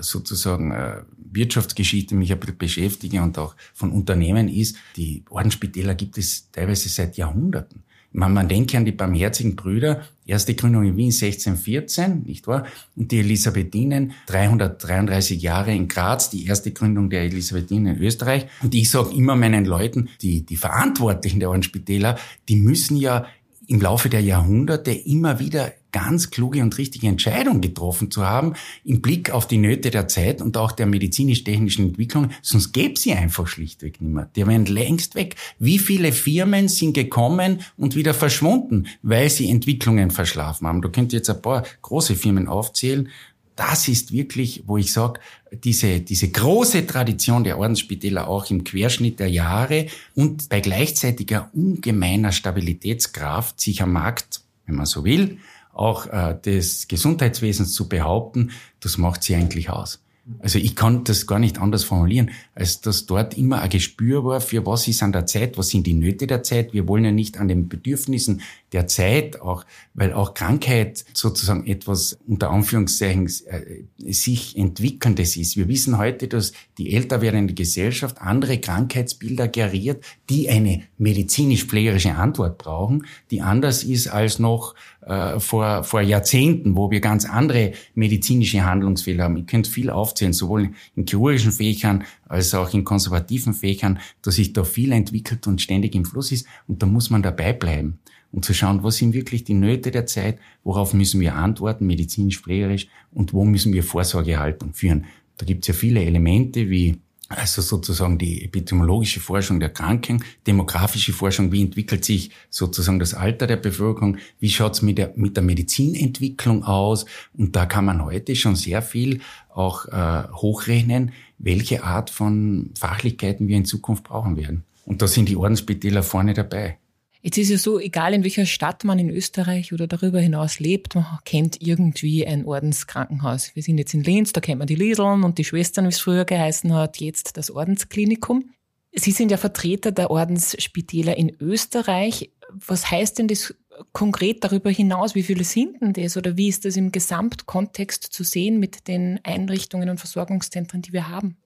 sozusagen 0.00 0.70
äh, 0.70 1.02
Wirtschaftsgeschichte 1.32 2.14
mich 2.14 2.32
ein 2.32 2.38
bisschen 2.38 2.58
beschäftige 2.58 3.22
und 3.22 3.38
auch 3.38 3.54
von 3.74 3.90
Unternehmen 3.90 4.48
ist, 4.48 4.76
die 4.96 5.24
Ordensspitäler 5.28 5.94
gibt 5.94 6.18
es 6.18 6.50
teilweise 6.52 6.88
seit 6.88 7.16
Jahrhunderten. 7.16 7.82
Man, 8.12 8.34
man 8.34 8.48
denke 8.48 8.76
an 8.76 8.84
die 8.84 8.92
Barmherzigen 8.92 9.56
Brüder, 9.56 10.02
erste 10.32 10.54
Gründung 10.54 10.84
in 10.84 10.96
Wien 10.96 11.12
1614, 11.12 12.22
nicht 12.24 12.46
wahr? 12.46 12.66
Und 12.96 13.12
die 13.12 13.20
Elisabethinen, 13.20 14.12
333 14.26 15.40
Jahre 15.40 15.74
in 15.74 15.88
Graz, 15.88 16.30
die 16.30 16.46
erste 16.46 16.72
Gründung 16.72 17.10
der 17.10 17.22
Elisabethinen 17.22 17.96
in 17.96 18.02
Österreich. 18.02 18.46
Und 18.62 18.74
ich 18.74 18.90
sage 18.90 19.14
immer 19.14 19.36
meinen 19.36 19.64
Leuten, 19.64 20.08
die, 20.22 20.44
die 20.44 20.56
Verantwortlichen 20.56 21.38
der 21.38 21.50
Ordensspitäler, 21.50 22.18
die 22.48 22.56
müssen 22.56 22.96
ja 22.96 23.26
im 23.66 23.80
Laufe 23.80 24.08
der 24.08 24.22
Jahrhunderte 24.22 24.90
immer 24.90 25.38
wieder 25.38 25.72
ganz 26.02 26.30
kluge 26.30 26.62
und 26.62 26.76
richtige 26.78 27.06
Entscheidungen 27.06 27.60
getroffen 27.60 28.10
zu 28.10 28.26
haben, 28.26 28.54
im 28.84 29.00
Blick 29.00 29.30
auf 29.30 29.46
die 29.46 29.58
Nöte 29.58 29.90
der 29.90 30.08
Zeit 30.08 30.42
und 30.42 30.56
auch 30.56 30.72
der 30.72 30.86
medizinisch-technischen 30.86 31.86
Entwicklung, 31.86 32.30
sonst 32.42 32.72
gäbe 32.72 32.98
sie 32.98 33.12
einfach 33.12 33.46
schlichtweg 33.46 34.00
nicht 34.00 34.12
mehr. 34.12 34.28
Die 34.34 34.46
wären 34.46 34.66
längst 34.66 35.14
weg. 35.14 35.36
Wie 35.58 35.78
viele 35.78 36.12
Firmen 36.12 36.68
sind 36.68 36.94
gekommen 36.94 37.60
und 37.76 37.94
wieder 37.94 38.14
verschwunden, 38.14 38.86
weil 39.02 39.30
sie 39.30 39.48
Entwicklungen 39.48 40.10
verschlafen 40.10 40.66
haben? 40.66 40.82
Da 40.82 40.88
könnt 40.88 41.12
ihr 41.12 41.18
jetzt 41.18 41.30
ein 41.30 41.40
paar 41.40 41.64
große 41.82 42.16
Firmen 42.16 42.48
aufzählen, 42.48 43.08
das 43.54 43.86
ist 43.86 44.12
wirklich, 44.12 44.62
wo 44.66 44.78
ich 44.78 44.92
sage, 44.92 45.20
diese, 45.52 46.00
diese 46.00 46.30
große 46.30 46.86
Tradition 46.86 47.44
der 47.44 47.58
Ordensspitäler 47.58 48.26
auch 48.26 48.50
im 48.50 48.64
Querschnitt 48.64 49.20
der 49.20 49.28
Jahre 49.28 49.86
und 50.14 50.48
bei 50.48 50.60
gleichzeitiger 50.60 51.50
ungemeiner 51.52 52.32
Stabilitätskraft 52.32 53.60
sich 53.60 53.82
am 53.82 53.92
Markt, 53.92 54.40
wenn 54.66 54.76
man 54.76 54.86
so 54.86 55.04
will, 55.04 55.38
auch 55.72 56.06
äh, 56.06 56.38
des 56.44 56.88
Gesundheitswesens 56.88 57.72
zu 57.72 57.88
behaupten, 57.88 58.50
das 58.80 58.98
macht 58.98 59.22
sie 59.22 59.34
eigentlich 59.34 59.70
aus. 59.70 60.02
Also 60.38 60.60
ich 60.60 60.76
kann 60.76 61.02
das 61.02 61.26
gar 61.26 61.40
nicht 61.40 61.58
anders 61.58 61.82
formulieren, 61.82 62.30
als 62.54 62.80
dass 62.80 63.06
dort 63.06 63.36
immer 63.36 63.60
ein 63.60 63.70
Gespür 63.70 64.24
war, 64.24 64.40
für 64.40 64.64
was 64.64 64.86
ist 64.86 65.02
an 65.02 65.10
der 65.10 65.26
Zeit, 65.26 65.58
was 65.58 65.70
sind 65.70 65.84
die 65.84 65.94
Nöte 65.94 66.28
der 66.28 66.44
Zeit. 66.44 66.72
Wir 66.72 66.86
wollen 66.86 67.04
ja 67.04 67.10
nicht 67.10 67.38
an 67.38 67.48
den 67.48 67.68
Bedürfnissen 67.68 68.40
der 68.70 68.86
Zeit, 68.86 69.40
auch, 69.40 69.64
weil 69.94 70.12
auch 70.12 70.34
Krankheit 70.34 71.04
sozusagen 71.12 71.66
etwas 71.66 72.18
unter 72.26 72.50
Anführungszeichen 72.50 73.26
äh, 73.26 74.12
sich 74.12 74.56
entwickelndes 74.56 75.36
ist. 75.36 75.56
Wir 75.56 75.66
wissen 75.66 75.98
heute, 75.98 76.28
dass 76.28 76.52
die 76.78 76.94
älter 76.94 77.20
werdende 77.20 77.54
Gesellschaft 77.54 78.18
andere 78.20 78.58
Krankheitsbilder 78.58 79.48
geriert, 79.48 80.04
die 80.30 80.48
eine 80.48 80.84
medizinisch-pflegerische 80.98 82.14
Antwort 82.14 82.58
brauchen, 82.58 83.06
die 83.32 83.42
anders 83.42 83.82
ist 83.82 84.06
als 84.06 84.38
noch 84.38 84.76
äh, 85.06 85.40
vor, 85.40 85.84
vor 85.84 86.00
Jahrzehnten, 86.00 86.76
wo 86.76 86.90
wir 86.90 87.00
ganz 87.00 87.24
andere 87.24 87.72
medizinische 87.94 88.64
Handlungsfehler 88.64 89.24
haben. 89.24 89.36
Ich 89.36 89.46
könnte 89.46 89.70
viel 89.70 89.90
aufzählen, 89.90 90.32
sowohl 90.32 90.70
in 90.94 91.06
chirurgischen 91.06 91.52
Fächern 91.52 92.04
als 92.28 92.54
auch 92.54 92.72
in 92.72 92.84
konservativen 92.84 93.54
Fächern, 93.54 93.98
dass 94.22 94.36
sich 94.36 94.52
da 94.52 94.64
viel 94.64 94.92
entwickelt 94.92 95.46
und 95.46 95.60
ständig 95.60 95.94
im 95.94 96.04
Fluss 96.04 96.32
ist. 96.32 96.46
Und 96.68 96.82
da 96.82 96.86
muss 96.86 97.10
man 97.10 97.22
dabei 97.22 97.52
bleiben 97.52 97.98
und 98.32 98.44
zu 98.44 98.54
schauen, 98.54 98.82
was 98.82 98.96
sind 98.96 99.12
wirklich 99.12 99.44
die 99.44 99.54
Nöte 99.54 99.90
der 99.90 100.06
Zeit, 100.06 100.38
worauf 100.64 100.94
müssen 100.94 101.20
wir 101.20 101.34
antworten, 101.34 101.86
medizinisch-pflegerisch, 101.86 102.88
und 103.12 103.34
wo 103.34 103.44
müssen 103.44 103.72
wir 103.72 103.82
Vorsorgehaltung 103.82 104.72
führen. 104.72 105.04
Da 105.36 105.44
gibt 105.44 105.64
es 105.64 105.68
ja 105.68 105.74
viele 105.74 106.02
Elemente 106.02 106.70
wie 106.70 107.01
also 107.36 107.62
sozusagen 107.62 108.18
die 108.18 108.44
epidemiologische 108.44 109.20
Forschung 109.20 109.60
der 109.60 109.70
Kranken, 109.70 110.24
demografische 110.46 111.12
Forschung, 111.12 111.52
wie 111.52 111.62
entwickelt 111.62 112.04
sich 112.04 112.30
sozusagen 112.50 112.98
das 112.98 113.14
Alter 113.14 113.46
der 113.46 113.56
Bevölkerung, 113.56 114.18
wie 114.38 114.50
schaut's 114.50 114.82
mit 114.82 114.98
der, 114.98 115.12
mit 115.16 115.36
der 115.36 115.44
Medizinentwicklung 115.44 116.64
aus. 116.64 117.06
Und 117.36 117.56
da 117.56 117.66
kann 117.66 117.84
man 117.84 118.04
heute 118.04 118.36
schon 118.36 118.56
sehr 118.56 118.82
viel 118.82 119.20
auch 119.48 119.86
äh, 119.86 120.28
hochrechnen, 120.32 121.12
welche 121.38 121.84
Art 121.84 122.10
von 122.10 122.70
Fachlichkeiten 122.78 123.48
wir 123.48 123.56
in 123.56 123.64
Zukunft 123.64 124.04
brauchen 124.04 124.36
werden. 124.36 124.64
Und 124.84 125.02
da 125.02 125.06
sind 125.06 125.28
die 125.28 125.36
Ordensspitäler 125.36 126.02
vorne 126.02 126.34
dabei. 126.34 126.78
Jetzt 127.24 127.38
ist 127.38 127.50
ja 127.50 127.56
so, 127.58 127.78
egal 127.78 128.14
in 128.14 128.24
welcher 128.24 128.46
Stadt 128.46 128.82
man 128.82 128.98
in 128.98 129.08
Österreich 129.08 129.72
oder 129.72 129.86
darüber 129.86 130.18
hinaus 130.18 130.58
lebt, 130.58 130.96
man 130.96 131.06
kennt 131.24 131.62
irgendwie 131.62 132.26
ein 132.26 132.44
Ordenskrankenhaus. 132.44 133.54
Wir 133.54 133.62
sind 133.62 133.78
jetzt 133.78 133.94
in 133.94 134.02
Linz, 134.02 134.32
da 134.32 134.40
kennt 134.40 134.58
man 134.58 134.66
die 134.66 134.74
Lieseln 134.74 135.22
und 135.22 135.38
die 135.38 135.44
Schwestern, 135.44 135.84
wie 135.84 135.90
es 135.90 136.00
früher 136.00 136.24
geheißen 136.24 136.74
hat, 136.74 136.98
jetzt 136.98 137.36
das 137.36 137.52
Ordensklinikum. 137.52 138.50
Sie 138.92 139.12
sind 139.12 139.30
ja 139.30 139.36
Vertreter 139.36 139.92
der 139.92 140.10
Ordensspitäler 140.10 141.16
in 141.16 141.32
Österreich. 141.40 142.32
Was 142.50 142.90
heißt 142.90 143.20
denn 143.20 143.28
das 143.28 143.54
konkret 143.92 144.42
darüber 144.42 144.70
hinaus? 144.70 145.14
Wie 145.14 145.22
viele 145.22 145.44
sind 145.44 145.80
denn 145.80 145.92
das 145.92 146.16
oder 146.16 146.36
wie 146.36 146.48
ist 146.48 146.64
das 146.64 146.76
im 146.76 146.90
Gesamtkontext 146.90 148.02
zu 148.02 148.24
sehen 148.24 148.58
mit 148.58 148.88
den 148.88 149.20
Einrichtungen 149.22 149.88
und 149.90 149.98
Versorgungszentren, 149.98 150.82
die 150.82 150.92
wir 150.92 151.08
haben? 151.08 151.36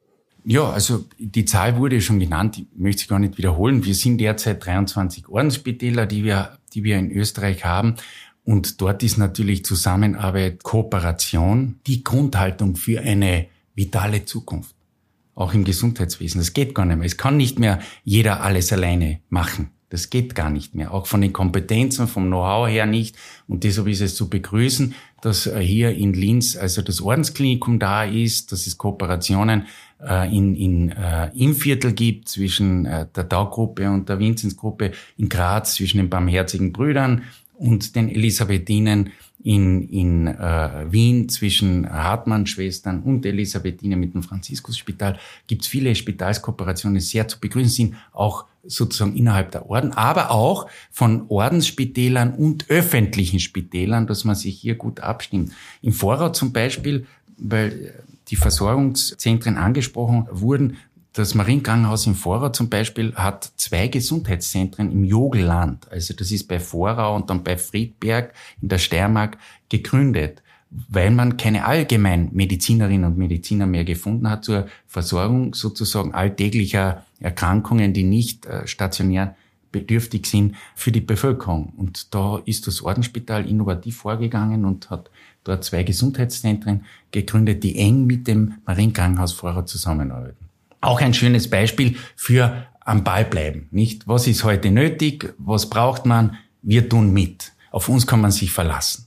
Ja, 0.48 0.70
also 0.70 1.04
die 1.18 1.44
Zahl 1.44 1.76
wurde 1.76 2.00
schon 2.00 2.20
genannt, 2.20 2.56
ich 2.56 2.66
möchte 2.76 3.02
sie 3.02 3.08
gar 3.08 3.18
nicht 3.18 3.36
wiederholen. 3.36 3.84
Wir 3.84 3.96
sind 3.96 4.18
derzeit 4.18 4.64
23 4.64 5.28
Ordensspitäler, 5.28 6.06
die 6.06 6.22
wir, 6.22 6.58
die 6.72 6.84
wir 6.84 6.98
in 6.98 7.10
Österreich 7.10 7.64
haben. 7.64 7.96
Und 8.44 8.80
dort 8.80 9.02
ist 9.02 9.16
natürlich 9.18 9.64
Zusammenarbeit, 9.64 10.62
Kooperation 10.62 11.80
die 11.88 12.04
Grundhaltung 12.04 12.76
für 12.76 13.00
eine 13.00 13.46
vitale 13.74 14.24
Zukunft. 14.24 14.76
Auch 15.34 15.52
im 15.52 15.64
Gesundheitswesen. 15.64 16.40
Das 16.40 16.52
geht 16.52 16.76
gar 16.76 16.84
nicht 16.84 16.98
mehr. 16.98 17.06
Es 17.06 17.16
kann 17.16 17.36
nicht 17.36 17.58
mehr 17.58 17.80
jeder 18.04 18.40
alles 18.42 18.72
alleine 18.72 19.18
machen. 19.28 19.70
Das 19.88 20.10
geht 20.10 20.36
gar 20.36 20.50
nicht 20.50 20.76
mehr. 20.76 20.94
Auch 20.94 21.08
von 21.08 21.22
den 21.22 21.32
Kompetenzen, 21.32 22.06
vom 22.06 22.26
Know-how 22.26 22.68
her 22.68 22.86
nicht. 22.86 23.16
Und 23.48 23.64
deshalb 23.64 23.88
ist 23.88 24.00
es 24.00 24.14
zu 24.14 24.30
begrüßen, 24.30 24.94
dass 25.26 25.48
äh, 25.48 25.58
hier 25.58 25.90
in 25.90 26.12
Linz 26.12 26.56
also 26.56 26.82
das 26.82 27.00
Ordensklinikum 27.00 27.80
da 27.80 28.04
ist, 28.04 28.52
dass 28.52 28.66
es 28.68 28.78
Kooperationen 28.78 29.66
äh, 30.00 30.34
in, 30.34 30.54
in, 30.54 30.90
äh, 30.92 31.30
im 31.34 31.56
Viertel 31.56 31.92
gibt 31.92 32.28
zwischen 32.28 32.86
äh, 32.86 33.06
der 33.14 33.28
Taugruppe 33.28 33.90
und 33.90 34.08
der 34.08 34.20
Vinzenzgruppe 34.20 34.92
in 35.18 35.28
Graz, 35.28 35.74
zwischen 35.74 35.98
den 35.98 36.08
Barmherzigen 36.08 36.72
Brüdern 36.72 37.24
und 37.54 37.96
den 37.96 38.08
Elisabethinen 38.08 39.10
in, 39.42 39.88
in 39.88 40.28
äh, 40.28 40.86
Wien 40.90 41.28
zwischen 41.28 41.90
Hartmann-Schwestern 41.90 43.02
und 43.02 43.26
Elisabethinen 43.26 43.98
mit 43.98 44.14
dem 44.14 44.22
Franziskusspital. 44.22 45.18
Gibt 45.48 45.62
es 45.62 45.68
viele 45.68 45.94
Spitalskooperationen, 45.96 46.94
die 46.96 47.04
sehr 47.04 47.26
zu 47.26 47.40
begrüßen 47.40 47.70
sind, 47.70 47.94
auch 48.12 48.44
sozusagen 48.68 49.16
innerhalb 49.16 49.50
der 49.52 49.68
Orden, 49.68 49.92
aber 49.92 50.30
auch 50.30 50.66
von 50.90 51.26
Ordensspitälern 51.28 52.34
und 52.34 52.68
öffentlichen 52.68 53.40
Spitälern, 53.40 54.06
dass 54.06 54.24
man 54.24 54.34
sich 54.34 54.58
hier 54.58 54.74
gut 54.74 55.00
abstimmt. 55.00 55.52
Im 55.82 55.92
Vorrat 55.92 56.36
zum 56.36 56.52
Beispiel, 56.52 57.06
weil 57.38 57.94
die 58.28 58.36
Versorgungszentren 58.36 59.56
angesprochen 59.56 60.26
wurden. 60.30 60.76
Das 61.12 61.34
Marienkrankenhaus 61.34 62.06
in 62.06 62.14
Vorau 62.14 62.50
zum 62.50 62.68
Beispiel 62.68 63.14
hat 63.14 63.50
zwei 63.56 63.88
Gesundheitszentren 63.88 64.92
im 64.92 65.04
Jogelland. 65.04 65.90
Also 65.90 66.12
das 66.12 66.30
ist 66.30 66.46
bei 66.46 66.60
Vorau 66.60 67.16
und 67.16 67.30
dann 67.30 67.42
bei 67.42 67.56
Friedberg 67.56 68.34
in 68.60 68.68
der 68.68 68.78
Steiermark 68.78 69.38
gegründet, 69.70 70.42
weil 70.88 71.10
man 71.10 71.36
keine 71.36 71.64
allgemein 71.64 72.30
Medizinerinnen 72.32 73.12
und 73.12 73.18
Mediziner 73.18 73.66
mehr 73.66 73.84
gefunden 73.84 74.28
hat 74.30 74.44
zur 74.44 74.66
Versorgung 74.86 75.54
sozusagen 75.54 76.14
alltäglicher 76.14 77.04
Erkrankungen, 77.20 77.92
die 77.92 78.04
nicht 78.04 78.46
äh, 78.46 78.66
stationär 78.66 79.36
bedürftig 79.72 80.26
sind 80.26 80.56
für 80.74 80.92
die 80.92 81.00
Bevölkerung. 81.00 81.72
Und 81.76 82.14
da 82.14 82.40
ist 82.44 82.66
das 82.66 82.82
Ordensspital 82.82 83.48
innovativ 83.48 83.98
vorgegangen 83.98 84.64
und 84.64 84.90
hat 84.90 85.10
dort 85.44 85.64
zwei 85.64 85.82
Gesundheitszentren 85.82 86.84
gegründet, 87.10 87.62
die 87.62 87.78
eng 87.78 88.06
mit 88.06 88.26
dem 88.26 88.54
Marienkrankenhaus 88.66 89.32
Vorrat 89.32 89.68
zusammenarbeiten. 89.68 90.48
Auch 90.80 91.00
ein 91.00 91.14
schönes 91.14 91.50
Beispiel 91.50 91.96
für 92.14 92.66
am 92.80 93.02
Ball 93.02 93.24
bleiben, 93.24 93.68
nicht? 93.70 94.06
Was 94.06 94.26
ist 94.26 94.44
heute 94.44 94.70
nötig? 94.70 95.34
Was 95.38 95.68
braucht 95.68 96.06
man? 96.06 96.38
Wir 96.62 96.88
tun 96.88 97.12
mit. 97.12 97.52
Auf 97.70 97.88
uns 97.88 98.06
kann 98.06 98.20
man 98.20 98.30
sich 98.30 98.52
verlassen. 98.52 99.05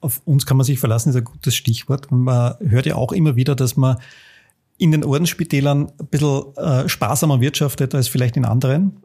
Auf 0.00 0.22
uns 0.24 0.46
kann 0.46 0.56
man 0.56 0.64
sich 0.64 0.78
verlassen, 0.78 1.10
ist 1.10 1.16
ein 1.16 1.24
gutes 1.24 1.54
Stichwort. 1.54 2.10
Man 2.10 2.54
hört 2.60 2.86
ja 2.86 2.96
auch 2.96 3.12
immer 3.12 3.36
wieder, 3.36 3.54
dass 3.54 3.76
man 3.76 3.98
in 4.78 4.92
den 4.92 5.04
Ordensspitälern 5.04 5.92
ein 5.98 6.06
bisschen 6.06 6.56
äh, 6.56 6.88
sparsamer 6.88 7.40
wirtschaftet 7.40 7.94
als 7.94 8.08
vielleicht 8.08 8.36
in 8.36 8.46
anderen. 8.46 9.02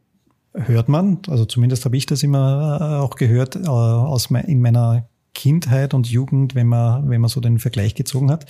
Hört 0.54 0.88
man, 0.88 1.20
also 1.28 1.44
zumindest 1.44 1.84
habe 1.84 1.98
ich 1.98 2.06
das 2.06 2.24
immer 2.24 2.80
äh, 2.80 3.04
auch 3.04 3.18
gehört 3.18 3.58
äh, 3.58 3.68
aus 3.68 4.32
in 4.32 4.62
meiner 4.62 5.10
Kindheit 5.34 5.94
und 5.94 6.10
Jugend, 6.10 6.56
wenn 6.56 6.68
man, 6.68 7.10
wenn 7.10 7.20
man 7.20 7.30
so 7.30 7.42
den 7.42 7.60
Vergleich 7.60 7.94
gezogen 7.94 8.32
hat. 8.32 8.46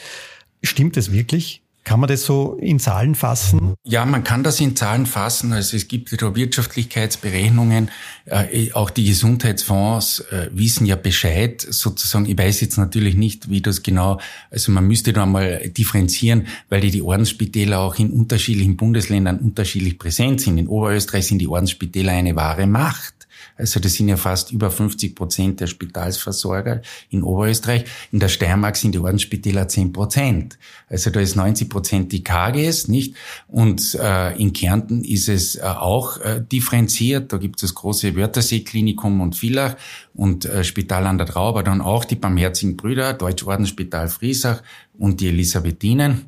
Stimmt 0.62 0.98
es 0.98 1.12
wirklich? 1.12 1.65
Kann 1.86 2.00
man 2.00 2.10
das 2.10 2.24
so 2.24 2.58
in 2.60 2.80
Zahlen 2.80 3.14
fassen? 3.14 3.76
Ja, 3.84 4.06
man 4.06 4.24
kann 4.24 4.44
das 4.44 4.60
in 4.60 4.76
Zahlen 4.76 5.06
fassen. 5.06 5.54
Also 5.54 5.78
es 5.78 5.88
gibt 5.88 6.12
Wirtschaftlichkeitsberechnungen. 6.12 7.92
Äh, 8.26 8.74
auch 8.74 8.90
die 8.90 9.06
Gesundheitsfonds 9.06 10.22
äh, 10.32 10.50
wissen 10.52 10.88
ja 10.88 10.96
Bescheid. 10.96 11.62
Sozusagen, 11.62 12.26
ich 12.26 12.38
weiß 12.38 12.62
jetzt 12.62 12.78
natürlich 12.78 13.14
nicht, 13.16 13.52
wie 13.52 13.62
das 13.62 13.84
genau, 13.84 14.20
also 14.50 14.72
man 14.72 14.88
müsste 14.88 15.14
da 15.14 15.28
mal 15.28 15.70
differenzieren, 15.70 16.48
weil 16.70 16.82
die, 16.82 16.90
die 16.90 17.04
Ordensspitäler 17.04 17.80
auch 17.80 18.00
in 18.00 18.10
unterschiedlichen 18.10 18.78
Bundesländern 18.78 19.38
unterschiedlich 19.38 20.00
präsent 20.00 20.42
sind. 20.42 20.58
In 20.58 20.68
Oberösterreich 20.68 21.28
sind 21.28 21.38
die 21.38 21.48
Ordensspitäler 21.48 22.14
eine 22.14 22.36
wahre 22.36 22.66
Macht. 22.66 23.15
Also 23.58 23.80
das 23.80 23.94
sind 23.94 24.10
ja 24.10 24.18
fast 24.18 24.52
über 24.52 24.72
50 24.72 25.16
Prozent 25.16 25.60
der 25.60 25.68
Spitalsversorger 25.68 26.82
in 27.10 27.24
Oberösterreich. 27.24 27.86
In 28.12 28.20
der 28.20 28.28
Steiermark 28.28 28.76
sind 28.76 28.96
die 28.96 29.00
Ordensspitäler 29.00 29.68
10 29.68 29.94
Prozent. 29.94 30.58
Also 30.90 31.10
da 31.10 31.20
ist 31.20 31.36
90 31.36 31.70
Prozent 31.70 32.12
die 32.12 32.24
KGs, 32.24 32.88
nicht? 32.88 33.16
Und 33.48 33.96
äh, 33.96 34.36
in 34.38 34.54
Kärnten 34.54 35.04
ist 35.04 35.30
es 35.30 35.56
äh, 35.56 35.62
auch 35.62 36.18
äh, 36.20 36.42
differenziert. 36.42 37.32
Da 37.32 37.38
gibt 37.38 37.58
es 37.58 37.70
das 37.70 37.76
große 37.76 38.16
Wörthersee-Klinikum 38.16 39.22
und 39.22 39.36
Villach 39.36 39.76
und 40.14 40.46
äh, 40.46 40.64
Spital 40.64 41.08
an 41.08 41.18
der 41.18 41.28
Trau, 41.28 41.50
aber 41.50 41.64
dann 41.64 41.82
auch 41.82 42.06
die 42.06 42.16
Barmherzigen 42.16 42.78
Brüder, 42.78 43.14
Deutschordensspital 43.14 44.08
Friesach 44.08 44.62
und 44.98 45.20
die 45.20 45.28
Elisabethinen. 45.28 46.26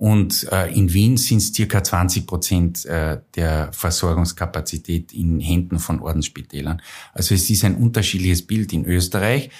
Und 0.00 0.50
äh, 0.50 0.72
in 0.72 0.94
Wien 0.94 1.18
sind 1.18 1.42
es 1.42 1.52
circa 1.52 1.84
20 1.84 2.26
Prozent 2.26 2.86
äh, 2.86 3.18
der 3.34 3.70
Versorgungskapazität 3.74 5.12
in 5.12 5.40
Händen 5.40 5.78
von 5.78 6.00
Ordensspitälern. 6.00 6.80
Also 7.12 7.34
es 7.34 7.50
ist 7.50 7.66
ein 7.66 7.74
unterschiedliches 7.74 8.46
Bild 8.46 8.72
in 8.72 8.86
Österreich. 8.86 9.50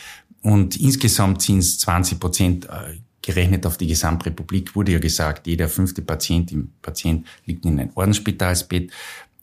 Und 0.40 0.80
insgesamt 0.80 1.42
sind 1.42 1.58
es 1.58 1.78
20 1.80 2.18
Prozent 2.18 2.64
äh, 2.64 2.96
gerechnet 3.20 3.66
auf 3.66 3.76
die 3.76 3.86
Gesamtrepublik, 3.86 4.74
wurde 4.74 4.92
ja 4.92 4.98
gesagt, 4.98 5.46
jeder 5.46 5.68
fünfte 5.68 6.00
Patient 6.00 6.50
im 6.52 6.72
Patient 6.80 7.26
liegt 7.44 7.66
in 7.66 7.78
einem 7.78 7.90
Ordensspitalsbett. 7.94 8.90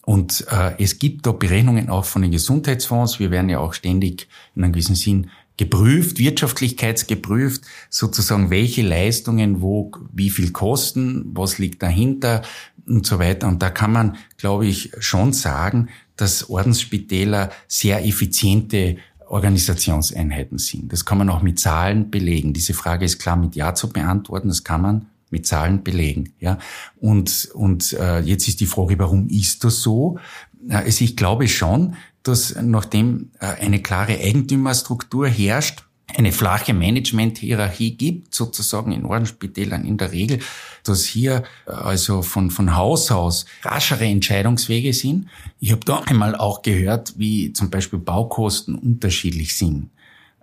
Und 0.02 0.48
äh, 0.50 0.82
es 0.84 0.98
gibt 0.98 1.28
da 1.28 1.32
Berechnungen 1.32 1.90
auch 1.90 2.06
von 2.06 2.24
den 2.24 2.32
Gesundheitsfonds. 2.32 3.20
Wir 3.20 3.30
werden 3.30 3.50
ja 3.50 3.60
auch 3.60 3.76
ständig 3.76 4.28
in 4.56 4.64
einem 4.64 4.74
gewissen 4.74 4.96
Sinn 4.96 5.30
geprüft, 5.58 6.20
wirtschaftlichkeitsgeprüft, 6.20 7.64
sozusagen 7.90 8.50
welche 8.50 8.84
Leistungen 8.84 9.62
wo 9.62 9.92
wie 10.14 10.30
viel 10.30 10.52
kosten, 10.52 11.26
was 11.34 11.58
liegt 11.58 11.82
dahinter 11.82 12.44
und 12.86 13.06
so 13.06 13.20
weiter. 13.20 13.48
Und 13.48 13.62
da 13.62 13.70
kann 13.70 13.92
man, 13.92 14.18
glaube 14.38 14.68
ich, 14.68 14.92
schon 15.00 15.34
sagen, 15.34 15.90
dass 16.16 16.50
Ordensspitäler 16.50 17.52
sehr 17.68 18.06
effiziente 18.06 18.98
Organisationseinheiten 19.28 20.58
sind. 20.58 20.94
Das 20.94 21.06
kann 21.06 21.18
man 21.18 21.30
auch 21.30 21.42
mit 21.42 21.60
Zahlen 21.60 22.10
belegen. 22.12 22.54
Diese 22.54 22.74
Frage 22.74 23.06
ist 23.06 23.20
klar 23.20 23.36
mit 23.36 23.56
Ja 23.56 23.74
zu 23.74 23.90
beantworten. 23.90 24.48
Das 24.48 24.64
kann 24.64 24.82
man 24.82 25.08
mit 25.30 25.46
Zahlen 25.46 25.84
belegen. 25.84 26.34
Ja, 26.40 26.58
und 26.96 27.50
und 27.54 27.94
äh, 27.94 28.20
jetzt 28.20 28.48
ist 28.48 28.62
die 28.62 28.66
Frage, 28.66 28.98
warum 29.00 29.28
ist 29.28 29.64
das 29.64 29.82
so? 29.82 30.18
Also 30.70 31.04
ich 31.04 31.16
glaube 31.18 31.48
schon, 31.48 31.96
dass 32.28 32.56
nachdem 32.62 33.32
äh, 33.40 33.46
eine 33.46 33.82
klare 33.82 34.20
Eigentümerstruktur 34.20 35.28
herrscht, 35.28 35.84
eine 36.16 36.32
flache 36.32 36.74
Management-Hierarchie 36.74 37.98
gibt, 37.98 38.34
sozusagen 38.34 38.92
in 38.94 39.06
Ordensspitälern 39.06 39.84
in 39.84 39.98
der 39.98 40.12
Regel, 40.14 40.40
dass 40.84 41.04
hier 41.04 41.44
äh, 41.66 41.72
also 41.72 42.22
von, 42.22 42.50
von 42.50 42.76
Haus 42.76 43.12
aus 43.12 43.46
raschere 43.64 44.06
Entscheidungswege 44.06 44.94
sind. 44.94 45.28
Ich 45.60 45.72
habe 45.72 45.84
da 45.86 46.00
einmal 46.00 46.36
auch 46.36 46.62
gehört, 46.62 47.14
wie 47.18 47.52
zum 47.54 47.70
Beispiel 47.70 48.00
Baukosten 48.00 48.76
unterschiedlich 48.76 49.56
sind. 49.56 49.90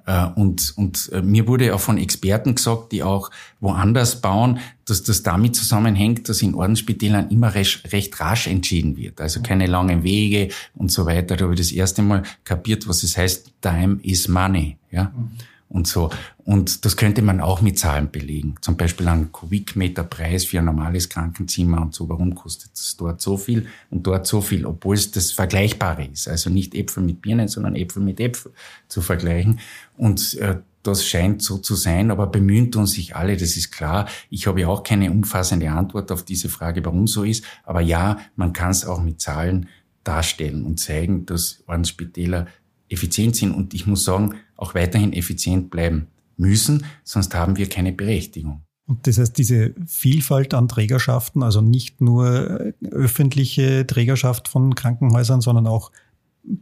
Äh, 0.07 0.27
und, 0.35 0.75
und 0.77 1.11
äh, 1.12 1.23
mir 1.23 1.47
wurde 1.47 1.75
auch 1.75 1.81
von 1.81 1.99
Experten 1.99 2.55
gesagt, 2.55 2.93
die 2.93 3.03
auch 3.03 3.31
woanders 3.61 4.21
bauen, 4.21 4.59
dass 4.85 5.03
das 5.03 5.23
damit 5.23 5.57
zusammenhängt, 5.57 6.29
dass 6.29 6.43
in 6.43 6.55
Ordensspitälern 6.55 7.31
immer 7.31 7.55
recht, 7.55 7.93
recht 7.93 8.19
rasch 8.21 8.47
entschieden 8.47 8.97
wird. 8.97 9.21
Also 9.21 9.40
keine 9.40 9.67
langen 9.67 10.03
Wege 10.03 10.49
und 10.75 10.93
so 10.93 11.07
weiter. 11.07 11.37
Da 11.37 11.45
habe 11.45 11.55
ich 11.55 11.61
das 11.61 11.73
erste 11.73 12.03
Mal 12.03 12.23
kapiert, 12.45 12.87
was 12.88 13.03
es 13.03 13.17
heißt, 13.17 13.53
Time 13.61 13.99
is 14.03 14.29
Money. 14.29 14.77
Ja. 14.90 15.05
Mhm 15.17 15.31
und 15.75 15.87
so. 15.87 16.11
Und 16.44 16.85
das 16.85 16.98
könnte 16.98 17.22
man 17.22 17.40
auch 17.40 17.62
mit 17.62 17.78
Zahlen 17.78 18.11
belegen. 18.11 18.57
Zum 18.61 18.76
Beispiel 18.76 19.09
ein 19.09 19.33
Kubikmeter 19.33 20.04
Preis 20.04 20.44
für 20.44 20.59
ein 20.59 20.66
normales 20.66 21.09
Krankenzimmer 21.09 21.80
und 21.80 21.94
so. 21.94 22.07
Warum 22.11 22.35
kostet 22.35 22.74
es 22.74 22.96
dort 22.98 23.22
so 23.22 23.38
viel 23.38 23.66
und 23.90 24.07
dort 24.07 24.26
so 24.26 24.42
viel, 24.42 24.66
obwohl 24.66 24.94
es 24.94 25.11
das 25.11 25.33
Vergleichbare 25.33 26.04
ist. 26.04 26.28
Also 26.28 26.50
nicht 26.50 26.74
Äpfel 26.74 27.02
mit 27.02 27.22
Birnen, 27.22 27.48
sondern 27.48 27.74
Äpfel 27.76 28.02
mit 28.02 28.20
Äpfel 28.20 28.52
zu 28.88 29.00
vergleichen. 29.00 29.59
Und 29.96 30.35
äh, 30.35 30.57
das 30.83 31.07
scheint 31.07 31.42
so 31.42 31.57
zu 31.57 31.76
sein, 31.76 32.11
aber 32.11 32.26
bemühen 32.26 32.70
tun 32.70 32.87
sich 32.87 33.16
alle, 33.16 33.38
das 33.38 33.57
ist 33.57 33.70
klar. 33.70 34.07
Ich 34.28 34.46
habe 34.46 34.61
ja 34.61 34.68
auch 34.68 34.83
keine 34.83 35.11
umfassende 35.11 35.70
Antwort 35.70 36.12
auf 36.12 36.24
diese 36.24 36.50
Frage, 36.50 36.85
warum 36.85 37.07
so 37.07 37.24
ist. 37.24 37.42
Aber 37.64 37.80
ja, 37.80 38.18
man 38.37 38.52
kann 38.52 38.70
es 38.70 38.85
auch 38.85 39.00
mit 39.00 39.18
Zahlen 39.18 39.70
darstellen 40.04 40.66
und 40.66 40.78
zeigen, 40.78 41.24
dass 41.24 41.64
Ordensspitäler 41.66 42.48
effizient 42.90 43.35
sind. 43.35 43.52
Und 43.52 43.72
ich 43.72 43.87
muss 43.87 44.04
sagen, 44.04 44.35
auch 44.59 44.74
weiterhin 44.74 45.14
effizient 45.14 45.70
bleiben 45.70 46.09
müssen, 46.37 46.85
sonst 47.03 47.35
haben 47.35 47.57
wir 47.57 47.68
keine 47.68 47.92
Berechtigung. 47.92 48.62
Und 48.87 49.07
das 49.07 49.18
heißt, 49.18 49.37
diese 49.38 49.75
Vielfalt 49.87 50.53
an 50.53 50.68
Trägerschaften, 50.68 51.42
also 51.42 51.61
nicht 51.61 52.01
nur 52.01 52.61
äh, 52.61 52.73
öffentliche 52.90 53.87
Trägerschaft 53.87 54.49
von 54.49 54.75
Krankenhäusern, 54.75 55.40
sondern 55.40 55.66
auch 55.66 55.90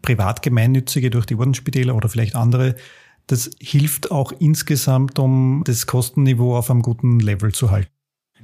privat 0.03 0.43
gemeinnützige 0.43 1.11
durch 1.11 1.27
die 1.27 1.35
Ordensspitäler 1.35 1.97
oder 1.97 2.09
vielleicht 2.09 2.37
andere, 2.37 2.77
das 3.27 3.51
hilft 3.61 4.11
auch 4.11 4.33
insgesamt, 4.33 5.19
um 5.19 5.63
das 5.65 5.87
Kostenniveau 5.87 6.57
auf 6.57 6.71
einem 6.71 6.83
guten 6.83 7.19
Level 7.19 7.53
zu 7.53 7.71
halten. 7.71 7.91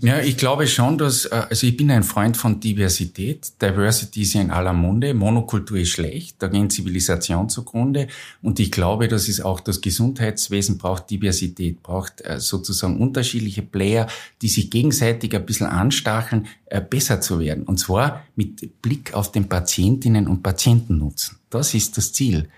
Ja, 0.00 0.20
ich 0.20 0.36
glaube 0.36 0.66
schon, 0.68 0.96
dass, 0.96 1.24
äh, 1.24 1.42
also 1.50 1.66
ich 1.66 1.76
bin 1.76 1.90
ein 1.90 2.04
Freund 2.04 2.36
von 2.36 2.60
Diversität. 2.60 3.52
Diversity 3.60 4.22
ist 4.22 4.34
ja 4.34 4.40
in 4.40 4.50
aller 4.50 4.72
Munde. 4.72 5.12
Monokultur 5.12 5.78
ist 5.78 5.90
schlecht. 5.90 6.36
Da 6.38 6.46
gehen 6.46 6.70
Zivilisation 6.70 7.48
zugrunde. 7.48 8.06
Und 8.40 8.60
ich 8.60 8.70
glaube, 8.70 9.08
dass 9.08 9.28
es 9.28 9.40
auch 9.40 9.60
das 9.60 9.80
Gesundheitswesen 9.80 10.78
braucht 10.78 11.10
Diversität, 11.10 11.82
braucht 11.82 12.20
äh, 12.20 12.38
sozusagen 12.38 13.00
unterschiedliche 13.00 13.62
Player, 13.62 14.06
die 14.40 14.48
sich 14.48 14.70
gegenseitig 14.70 15.34
ein 15.34 15.44
bisschen 15.44 15.66
anstacheln, 15.66 16.46
äh, 16.66 16.80
besser 16.80 17.20
zu 17.20 17.40
werden. 17.40 17.64
Und 17.64 17.78
zwar 17.78 18.24
mit 18.36 18.80
Blick 18.82 19.14
auf 19.14 19.32
den 19.32 19.48
Patientinnen 19.48 20.28
und 20.28 20.42
Patienten 20.42 20.98
nutzen. 20.98 21.38
Das 21.50 21.74
ist 21.74 21.96
das 21.96 22.12
Ziel. 22.12 22.48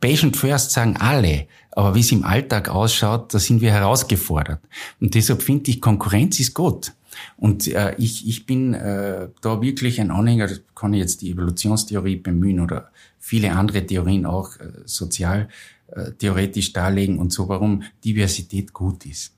Patient 0.00 0.36
First 0.36 0.70
sagen 0.70 0.96
alle, 0.96 1.46
aber 1.72 1.94
wie 1.94 2.00
es 2.00 2.12
im 2.12 2.24
Alltag 2.24 2.68
ausschaut, 2.68 3.34
da 3.34 3.38
sind 3.38 3.60
wir 3.60 3.72
herausgefordert. 3.72 4.60
Und 5.00 5.14
deshalb 5.14 5.42
finde 5.42 5.70
ich, 5.70 5.80
Konkurrenz 5.80 6.38
ist 6.40 6.54
gut. 6.54 6.92
Und 7.36 7.66
äh, 7.68 7.94
ich, 7.98 8.28
ich 8.28 8.46
bin 8.46 8.74
äh, 8.74 9.28
da 9.40 9.60
wirklich 9.62 10.00
ein 10.00 10.10
Anhänger, 10.10 10.48
kann 10.74 10.94
ich 10.94 11.00
jetzt 11.00 11.22
die 11.22 11.30
Evolutionstheorie 11.30 12.16
bemühen 12.16 12.60
oder 12.60 12.90
viele 13.18 13.52
andere 13.52 13.84
Theorien 13.84 14.26
auch 14.26 14.56
äh, 14.56 14.70
sozial 14.84 15.48
äh, 15.88 16.12
theoretisch 16.12 16.72
darlegen 16.72 17.18
und 17.18 17.32
so, 17.32 17.48
warum 17.48 17.82
Diversität 18.04 18.72
gut 18.72 19.06
ist. 19.06 19.34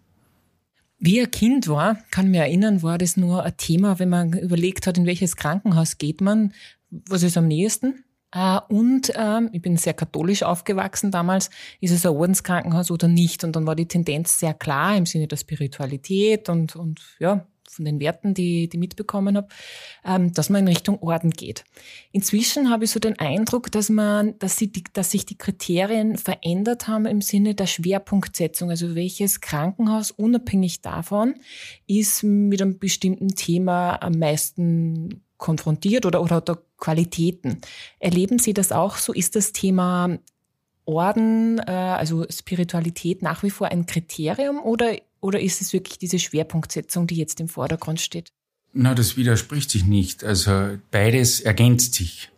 Wie 0.99 1.21
ein 1.21 1.31
Kind 1.31 1.69
war, 1.69 1.97
kann 2.11 2.31
mich 2.31 2.41
erinnern, 2.41 2.83
war 2.83 2.99
das 2.99 3.17
nur 3.17 3.43
ein 3.43 3.57
Thema, 3.57 3.99
wenn 3.99 4.11
man 4.11 4.35
überlegt 4.35 4.87
hat, 4.87 4.99
in 4.99 5.07
welches 5.07 5.37
Krankenhaus 5.37 5.97
geht 5.97 6.21
man, 6.21 6.53
was 6.91 7.23
ist 7.23 7.39
am 7.39 7.49
nächsten? 7.49 8.05
Uh, 8.35 8.61
und 8.69 9.11
uh, 9.19 9.49
ich 9.53 9.61
bin 9.61 9.77
sehr 9.77 9.95
katholisch 9.95 10.45
aufgewachsen 10.45 11.11
damals, 11.11 11.51
ist 11.81 11.91
es 11.91 12.07
ein 12.07 12.13
Ordenskrankenhaus 12.13 12.93
oder 12.93 13.09
nicht? 13.09 13.43
Und 13.43 13.57
dann 13.57 13.67
war 13.67 13.75
die 13.75 13.89
Tendenz 13.89 14.39
sehr 14.39 14.55
klar 14.55 14.97
im 14.97 15.05
Sinne 15.05 15.27
der 15.27 15.37
Spiritualität 15.37 16.49
und, 16.49 16.77
und 16.77 17.01
ja, 17.19 17.45
von 17.71 17.85
den 17.85 18.01
Werten, 18.01 18.35
die, 18.35 18.69
die 18.69 18.79
mitbekommen 18.79 19.37
habe, 19.37 19.49
ähm, 20.05 20.33
dass 20.33 20.51
man 20.51 20.63
in 20.63 20.69
Richtung 20.69 20.99
Orden 21.01 21.31
geht. 21.31 21.65
Inzwischen 22.13 22.71
habe 22.71 22.85
ich 22.85 22.91
so 22.91 23.01
den 23.01 23.19
Eindruck, 23.19 23.71
dass 23.71 23.89
man, 23.89 24.39
dass, 24.39 24.57
sie 24.57 24.71
die, 24.71 24.85
dass 24.93 25.11
sich 25.11 25.25
die 25.25 25.39
Kriterien 25.39 26.17
verändert 26.17 26.89
haben 26.89 27.07
im 27.07 27.21
Sinne 27.21 27.55
der 27.55 27.67
Schwerpunktsetzung. 27.67 28.71
Also 28.71 28.95
welches 28.95 29.41
Krankenhaus 29.41 30.11
unabhängig 30.11 30.83
davon 30.83 31.35
ist 31.87 32.23
mit 32.23 32.61
einem 32.61 32.79
bestimmten 32.79 33.29
Thema 33.29 33.97
am 34.03 34.15
meisten 34.15 35.23
konfrontiert 35.41 36.07
oder, 36.07 36.23
oder, 36.23 36.37
oder 36.37 36.59
Qualitäten. 36.79 37.61
Erleben 37.99 38.39
Sie 38.39 38.55
das 38.55 38.71
auch 38.71 38.97
so? 38.97 39.13
Ist 39.13 39.35
das 39.35 39.53
Thema 39.53 40.19
Orden, 40.85 41.59
äh, 41.59 41.71
also 41.73 42.27
Spiritualität 42.31 43.23
nach 43.23 43.43
wie 43.43 43.51
vor 43.51 43.69
ein 43.69 43.87
Kriterium 43.87 44.61
oder, 44.61 44.97
oder 45.21 45.41
ist 45.41 45.61
es 45.61 45.73
wirklich 45.73 45.99
diese 45.99 46.19
Schwerpunktsetzung, 46.19 47.07
die 47.07 47.17
jetzt 47.17 47.41
im 47.41 47.49
Vordergrund 47.49 48.01
steht? 48.01 48.33
Na, 48.73 48.95
das 48.95 49.17
widerspricht 49.17 49.71
sich 49.71 49.85
nicht. 49.85 50.23
Also 50.23 50.79
beides 50.93 51.41
ergänzt 51.41 51.95
sich. 51.95 52.31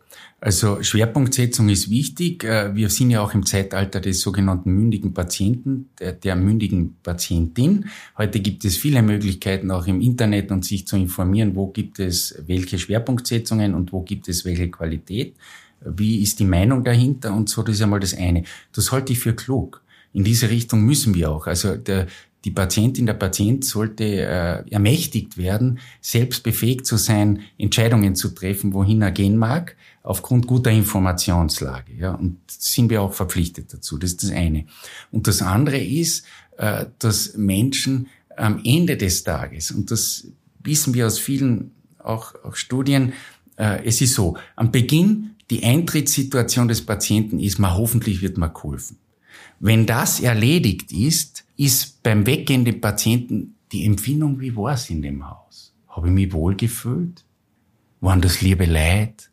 Also 0.43 0.83
Schwerpunktsetzung 0.83 1.69
ist 1.69 1.89
wichtig. 1.89 2.43
Äh, 2.43 2.75
wir 2.75 2.89
sind 2.89 3.11
ja 3.11 3.23
auch 3.23 3.33
im 3.33 3.47
Zeitalter 3.47 4.01
des 4.01 4.21
sogenannten 4.21 4.73
mündigen 4.73 5.15
Patienten, 5.15 5.91
der, 6.01 6.15
der, 6.15 6.35
mündigen 6.35 6.97
Patientin. 7.01 7.87
Heute 8.19 8.41
gibt 8.41 8.65
es 8.65 8.77
viele 8.77 9.03
Möglichkeiten 9.03 9.71
auch 9.71 9.87
im 9.87 10.01
Internet 10.01 10.51
und 10.51 10.65
sich 10.65 10.85
zu 10.85 10.97
informieren, 10.97 11.55
wo 11.55 11.69
gibt 11.69 12.01
es 12.01 12.43
welche 12.45 12.77
Schwerpunktsetzungen 12.81 13.73
und 13.73 13.93
wo 13.93 14.03
gibt 14.03 14.29
es 14.29 14.45
welche 14.45 14.69
Qualität. 14.69 15.37
Wie 15.85 16.21
ist 16.21 16.41
die 16.41 16.45
Meinung 16.45 16.83
dahinter 16.83 17.33
und 17.33 17.49
so, 17.49 17.63
das 17.63 17.77
ist 17.77 17.83
einmal 17.83 18.01
das 18.01 18.15
eine. 18.15 18.43
Das 18.73 18.91
halte 18.91 19.13
ich 19.13 19.21
für 19.21 19.35
klug. 19.35 19.81
In 20.13 20.25
diese 20.25 20.51
Richtung 20.51 20.85
müssen 20.85 21.15
wir 21.15 21.31
auch. 21.31 21.47
Also 21.47 21.77
der, 21.77 22.09
die 22.45 22.51
Patientin, 22.51 23.07
der 23.07 23.15
Patient 23.15 23.65
sollte 23.65 24.05
äh, 24.05 24.69
ermächtigt 24.71 25.39
werden, 25.39 25.79
selbst 26.01 26.43
befähigt 26.43 26.85
zu 26.85 26.97
sein, 26.97 27.41
Entscheidungen 27.59 28.17
zu 28.17 28.31
treffen, 28.31 28.75
wohin 28.75 29.03
er 29.03 29.13
gehen 29.13 29.37
mag 29.37 29.77
aufgrund 30.03 30.47
guter 30.47 30.71
Informationslage. 30.71 31.95
Ja, 31.95 32.15
und 32.15 32.39
sind 32.49 32.91
wir 32.91 33.03
auch 33.03 33.15
verpflichtet 33.15 33.73
dazu. 33.73 33.99
Das 33.99 34.11
ist 34.11 34.23
das 34.25 34.31
eine. 34.31 34.67
Und 35.11 35.27
das 35.27 35.43
andere 35.43 35.79
ist, 35.79 36.25
äh, 36.59 36.87
dass 36.99 37.37
Menschen 37.37 38.09
am 38.37 38.61
Ende 38.65 38.97
des 38.97 39.25
Tages, 39.25 39.71
und 39.71 39.91
das 39.91 40.27
wissen 40.63 40.95
wir 40.95 41.07
aus 41.07 41.19
vielen 41.19 41.73
auch, 41.99 42.35
auch 42.45 42.57
Studien, 42.57 43.13
äh, 43.57 43.85
es 43.85 44.01
ist 44.01 44.15
so, 44.15 44.37
am 44.57 44.73
Beginn 44.73 45.37
die 45.51 45.65
Eintrittssituation 45.65 46.69
des 46.69 46.85
Patienten 46.85 47.39
ist, 47.39 47.59
man 47.59 47.75
hoffentlich 47.75 48.23
wird 48.23 48.39
man 48.39 48.55
geholfen. 48.55 48.99
Wenn 49.61 49.87
das 49.87 50.21
erledigt 50.21 50.93
ist, 50.93 51.45
ist 51.57 52.03
beim 52.03 52.27
Weggehen 52.27 52.65
dem 52.65 52.81
Patienten 52.81 53.55
die 53.71 53.85
Empfindung, 53.85 54.41
wie 54.41 54.57
war 54.57 54.75
es 54.75 54.91
in 54.91 55.03
dem 55.03 55.29
Haus? 55.29 55.75
Habe 55.89 56.09
ich 56.09 56.15
mich 56.15 56.33
wohlgefühlt? 56.33 57.25
Waren 58.01 58.21
das 58.21 58.41
liebe 58.41 58.65
Leid? 58.65 59.31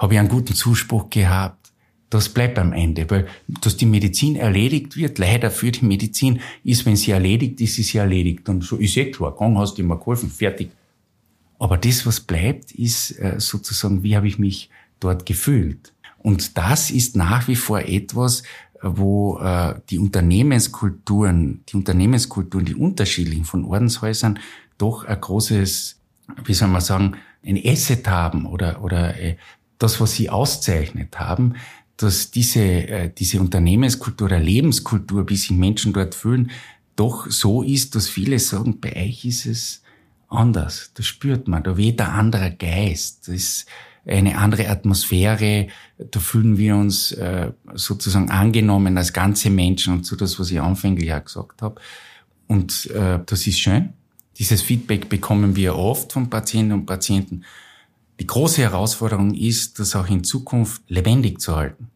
Habe 0.00 0.14
ich 0.14 0.18
einen 0.18 0.30
guten 0.30 0.54
Zuspruch 0.54 1.10
gehabt? 1.10 1.72
Das 2.08 2.30
bleibt 2.30 2.58
am 2.58 2.72
Ende, 2.72 3.08
weil 3.10 3.28
dass 3.46 3.76
die 3.76 3.84
Medizin 3.84 4.34
erledigt 4.34 4.96
wird, 4.96 5.18
leider 5.18 5.50
für 5.50 5.70
die 5.70 5.84
Medizin, 5.84 6.40
ist, 6.64 6.86
wenn 6.86 6.96
sie 6.96 7.10
erledigt 7.10 7.60
ist, 7.60 7.78
ist 7.78 7.88
sie 7.88 7.98
erledigt. 7.98 8.48
Und 8.48 8.64
so 8.64 8.76
ist 8.76 8.96
eh 8.96 9.10
klar, 9.10 9.36
Krankenhaus, 9.36 9.74
die 9.74 9.82
mir 9.82 9.98
geholfen, 9.98 10.30
fertig. 10.30 10.70
Aber 11.58 11.76
das, 11.76 12.06
was 12.06 12.18
bleibt, 12.18 12.72
ist 12.72 13.10
äh, 13.18 13.38
sozusagen, 13.38 14.02
wie 14.02 14.16
habe 14.16 14.26
ich 14.26 14.38
mich 14.38 14.70
dort 15.00 15.26
gefühlt? 15.26 15.92
Und 16.18 16.56
das 16.56 16.90
ist 16.90 17.14
nach 17.14 17.46
wie 17.46 17.56
vor 17.56 17.80
etwas, 17.80 18.42
wo 18.82 19.38
äh, 19.38 19.74
die 19.90 19.98
Unternehmenskulturen, 19.98 21.62
die 21.68 21.76
Unternehmenskulturen, 21.76 22.64
die 22.64 22.74
unterschiedlichen 22.74 23.44
von 23.44 23.66
Ordenshäusern 23.66 24.38
doch 24.78 25.04
ein 25.04 25.20
großes, 25.20 26.00
wie 26.46 26.54
soll 26.54 26.68
man 26.68 26.80
sagen, 26.80 27.16
ein 27.44 27.60
Asset 27.62 28.08
haben 28.08 28.46
oder, 28.46 28.82
oder 28.82 29.18
äh, 29.18 29.36
das, 29.80 30.00
was 30.00 30.12
sie 30.12 30.30
auszeichnet 30.30 31.18
haben, 31.18 31.54
dass 31.96 32.30
diese, 32.30 32.60
äh, 32.60 33.10
diese 33.12 33.40
Unternehmenskultur 33.40 34.26
oder 34.26 34.38
Lebenskultur, 34.38 35.28
wie 35.28 35.36
sich 35.36 35.50
Menschen 35.50 35.92
dort 35.92 36.14
fühlen, 36.14 36.52
doch 36.96 37.28
so 37.30 37.62
ist, 37.62 37.94
dass 37.94 38.08
viele 38.08 38.38
sagen, 38.38 38.80
bei 38.80 38.94
euch 38.94 39.24
ist 39.24 39.46
es 39.46 39.82
anders. 40.28 40.92
Das 40.94 41.06
spürt 41.06 41.48
man. 41.48 41.62
Da 41.62 41.76
weht 41.76 42.00
ein 42.00 42.10
anderer 42.10 42.50
Geist. 42.50 43.26
Das 43.26 43.34
ist 43.34 43.66
eine 44.06 44.36
andere 44.36 44.68
Atmosphäre. 44.68 45.68
Da 45.98 46.20
fühlen 46.20 46.58
wir 46.58 46.76
uns 46.76 47.12
äh, 47.12 47.52
sozusagen 47.74 48.30
angenommen 48.30 48.98
als 48.98 49.12
ganze 49.12 49.50
Menschen 49.50 49.94
und 49.94 50.06
so 50.06 50.14
das, 50.14 50.38
was 50.38 50.50
ich 50.50 50.60
anfänglich 50.60 51.12
auch 51.12 51.24
gesagt 51.24 51.62
habe. 51.62 51.80
Und 52.46 52.90
äh, 52.90 53.20
das 53.24 53.46
ist 53.46 53.60
schön. 53.60 53.94
Dieses 54.38 54.62
Feedback 54.62 55.08
bekommen 55.08 55.56
wir 55.56 55.76
oft 55.76 56.12
von 56.12 56.28
Patienten 56.28 56.72
und 56.72 56.86
Patienten. 56.86 57.44
Die 58.20 58.26
große 58.26 58.60
Herausforderung 58.60 59.34
ist, 59.34 59.78
das 59.78 59.96
auch 59.96 60.08
in 60.08 60.24
Zukunft 60.24 60.82
lebendig 60.88 61.40
zu 61.40 61.56
halten 61.56 61.90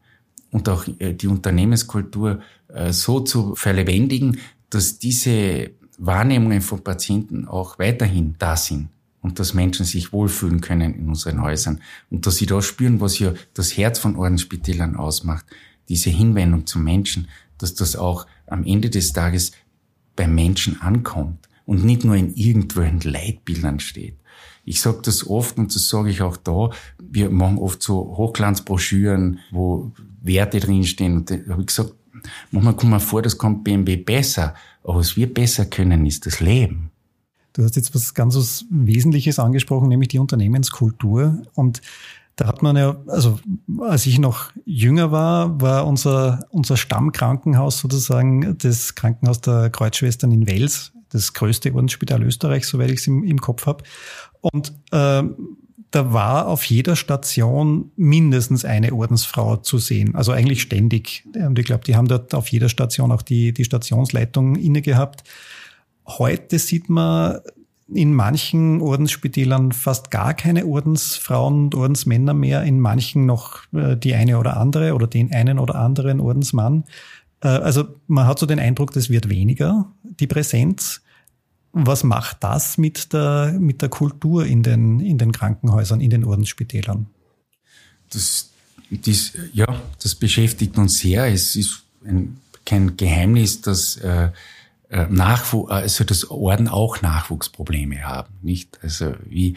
und 0.51 0.71
auch 0.71 0.87
äh, 0.99 1.13
die 1.13 1.27
Unternehmenskultur 1.27 2.41
äh, 2.69 2.93
so 2.93 3.21
zu 3.21 3.55
verlebendigen, 3.55 4.39
dass 4.71 4.99
diese 4.99 5.73
Wahrnehmungen 5.99 6.63
von 6.63 6.83
Patienten 6.83 7.47
auch 7.47 7.79
weiterhin 7.79 8.37
da 8.39 8.57
sind 8.57 8.89
und 9.21 9.39
dass 9.39 9.53
Menschen 9.53 9.85
sich 9.85 10.15
wohlfühlen 10.15 10.63
können 10.63 10.95
in 10.95 11.09
unseren 11.09 11.43
Häusern 11.43 11.83
und 12.11 12.27
dass 12.27 12.37
sie 12.37 12.47
da 12.47 12.63
spüren, 12.63 13.03
was 13.03 13.19
ja 13.19 13.35
das 13.53 13.77
Herz 13.77 13.99
von 13.99 14.17
Ordensspitälern 14.17 14.97
ausmacht, 14.97 15.45
diese 15.91 16.09
Hinwendung 16.09 16.67
zum 16.67 16.85
Menschen, 16.85 17.29
dass 17.59 17.75
das 17.75 17.97
auch 17.97 18.27
am 18.47 18.65
Ende 18.65 18.89
des 18.89 19.13
Tages 19.13 19.53
beim 20.17 20.35
Menschen 20.35 20.81
ankommt 20.81 21.49
und 21.67 21.85
nicht 21.85 22.05
nur 22.05 22.17
in 22.17 22.35
irgendwelchen 22.35 23.01
Leitbildern 23.01 23.79
steht. 23.79 24.17
Ich 24.65 24.81
sage 24.81 25.01
das 25.03 25.27
oft 25.29 25.59
und 25.59 25.75
das 25.75 25.89
sage 25.89 26.11
ich 26.11 26.23
auch 26.23 26.37
da. 26.37 26.71
Wir 26.99 27.31
machen 27.31 27.59
oft 27.59 27.83
so 27.83 28.17
Hochglanzbroschüren, 28.17 29.41
wo 29.51 29.93
Werte 30.23 30.61
drinstehen. 30.61 31.19
Und 31.19 31.31
da 31.31 31.35
habe 31.51 31.63
ich 31.63 31.67
gesagt, 31.67 31.93
manchmal 32.51 32.75
kommt 32.75 32.91
man 32.91 33.01
vor, 33.01 33.23
das 33.23 33.37
kommt 33.37 33.65
BMW 33.65 33.97
besser. 33.97 34.55
Aber 34.83 34.97
was 34.97 35.17
wir 35.17 35.33
besser 35.33 35.67
können, 35.67 36.07
ist 36.07 36.27
das 36.27 36.41
Leben. 36.41 36.91
Du 37.53 37.63
hast 37.63 37.77
jetzt 37.77 37.95
was 37.95 38.15
ganz 38.15 38.65
Wesentliches 38.71 39.39
angesprochen, 39.39 39.89
nämlich 39.89 40.09
die 40.09 40.19
Unternehmenskultur. 40.19 41.43
Und 41.55 41.83
da 42.37 42.49
hat 42.49 42.63
man 42.63 42.77
ja, 42.77 42.97
also 43.07 43.39
als 43.81 44.07
ich 44.07 44.19
noch 44.19 44.51
jünger 44.65 45.13
war, 45.13 45.61
war 45.61 45.87
unser, 45.87 46.47
unser 46.51 46.77
Stammkrankenhaus 46.77 47.79
sozusagen 47.79 48.59
das 48.59 48.97
Krankenhaus 48.97 49.41
der 49.41 49.71
Kreuzschwestern 49.71 50.33
in 50.33 50.49
Wels, 50.49 50.93
das 51.15 51.33
größte 51.33 51.75
Ordensspital 51.75 52.23
Österreichs, 52.23 52.69
soweit 52.69 52.91
ich 52.91 53.01
es 53.01 53.07
im, 53.07 53.25
im 53.25 53.41
Kopf 53.41 53.67
habe. 53.67 53.85
Und 54.41 54.73
äh, 54.91 55.23
da 55.91 56.13
war 56.13 56.49
auf 56.49 56.65
jeder 56.65 56.97
Station 56.97 57.93
mindestens 57.97 58.65
eine 58.65 58.93
Ordensfrau 58.93 59.57
zu 59.57 59.79
sehen. 59.79 60.17
Also 60.17 60.33
eigentlich 60.33 60.61
ständig. 60.61 61.25
Und 61.35 61.59
ich 61.59 61.67
glaube, 61.67 61.85
die 61.85 61.95
haben 61.95 62.09
dort 62.09 62.35
auf 62.35 62.49
jeder 62.49 62.69
Station 62.69 63.13
auch 63.13 63.23
die, 63.23 63.53
die 63.53 63.65
Stationsleitung 63.65 64.57
inne 64.57 64.83
gehabt. 64.83 65.23
Heute 66.07 66.59
sieht 66.59 66.91
man 66.91 67.39
in 67.93 68.13
manchen 68.13 68.81
Ordensspitälern 68.81 69.73
fast 69.73 70.11
gar 70.11 70.35
keine 70.35 70.67
Ordensfrauen 70.67 71.65
und 71.65 71.75
Ordensmänner 71.75 72.35
mehr, 72.35 72.63
in 72.65 72.81
manchen 72.81 73.27
noch 73.27 73.61
äh, 73.73 73.97
die 73.97 74.15
eine 74.15 74.39
oder 74.39 74.57
andere 74.57 74.95
oder 74.95 75.07
den 75.07 75.33
einen 75.33 75.59
oder 75.59 75.77
anderen 75.77 76.19
Ordensmann. 76.19 76.85
Äh, 77.41 77.49
also 77.49 77.85
man 78.07 78.27
hat 78.27 78.39
so 78.39 78.47
den 78.47 78.59
Eindruck, 78.59 78.93
das 78.93 79.11
wird 79.11 79.29
weniger, 79.29 79.93
die 80.03 80.27
Präsenz. 80.27 81.03
Was 81.77 82.05
macht 82.05 82.45
das 82.45 82.79
mit 82.79 83.13
der, 83.13 83.57
mit 83.59 83.83
der 83.83 83.89
Kultur 83.89 84.47
in 84.47 84.63
den, 84.63 85.01
in 85.01 85.19
den 85.19 85.33
Krankenhäusern, 85.33 86.01
in 86.01 86.11
den 86.11 86.25
Ordensspitälern? 86.25 87.07
Das, 88.11 88.51
das, 88.91 89.33
ja, 89.53 89.67
das 90.01 90.15
beschäftigt 90.15 90.79
uns 90.79 90.99
sehr. 90.99 91.27
Es 91.27 91.57
ist 91.57 91.83
ein, 92.07 92.39
kein 92.65 92.97
Geheimnis, 92.97 93.61
dass 93.61 93.97
äh, 93.97 94.31
äh 94.89 95.07
Nachwuchs, 95.11 95.69
also 95.73 96.05
das 96.05 96.31
Orden 96.31 96.69
auch 96.69 97.03
Nachwuchsprobleme 97.03 98.05
haben, 98.05 98.33
nicht? 98.41 98.79
Also 98.81 99.15
wie 99.29 99.57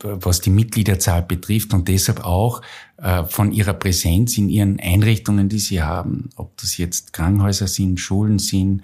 was 0.00 0.42
die 0.42 0.50
Mitgliederzahl 0.50 1.22
betrifft 1.22 1.72
und 1.72 1.88
deshalb 1.88 2.22
auch 2.22 2.60
äh, 2.98 3.24
von 3.24 3.50
ihrer 3.52 3.72
Präsenz 3.72 4.36
in 4.36 4.50
ihren 4.50 4.78
Einrichtungen, 4.78 5.48
die 5.48 5.58
sie 5.58 5.82
haben, 5.82 6.28
ob 6.36 6.54
das 6.58 6.76
jetzt 6.76 7.14
Krankenhäuser 7.14 7.66
sind, 7.66 7.98
Schulen 7.98 8.38
sind, 8.38 8.82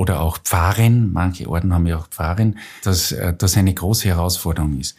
oder 0.00 0.22
auch 0.22 0.38
Pfarren, 0.38 1.12
manche 1.12 1.46
Orden 1.46 1.74
haben 1.74 1.86
ja 1.86 1.98
auch 1.98 2.08
Pfarren, 2.08 2.58
dass 2.82 3.12
äh, 3.12 3.34
das 3.36 3.58
eine 3.58 3.74
große 3.74 4.08
Herausforderung 4.08 4.80
ist. 4.80 4.96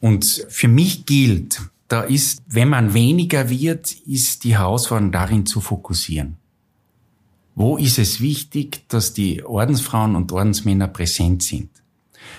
Und 0.00 0.46
für 0.48 0.68
mich 0.68 1.06
gilt, 1.06 1.60
da 1.88 2.02
ist, 2.02 2.40
wenn 2.46 2.68
man 2.68 2.94
weniger 2.94 3.50
wird, 3.50 3.90
ist 4.06 4.44
die 4.44 4.56
Herausforderung 4.56 5.10
darin 5.10 5.44
zu 5.44 5.60
fokussieren. 5.60 6.36
Wo 7.56 7.78
ist 7.78 7.98
es 7.98 8.20
wichtig, 8.20 8.84
dass 8.86 9.12
die 9.12 9.42
Ordensfrauen 9.44 10.14
und 10.14 10.30
Ordensmänner 10.30 10.86
präsent 10.86 11.42
sind? 11.42 11.70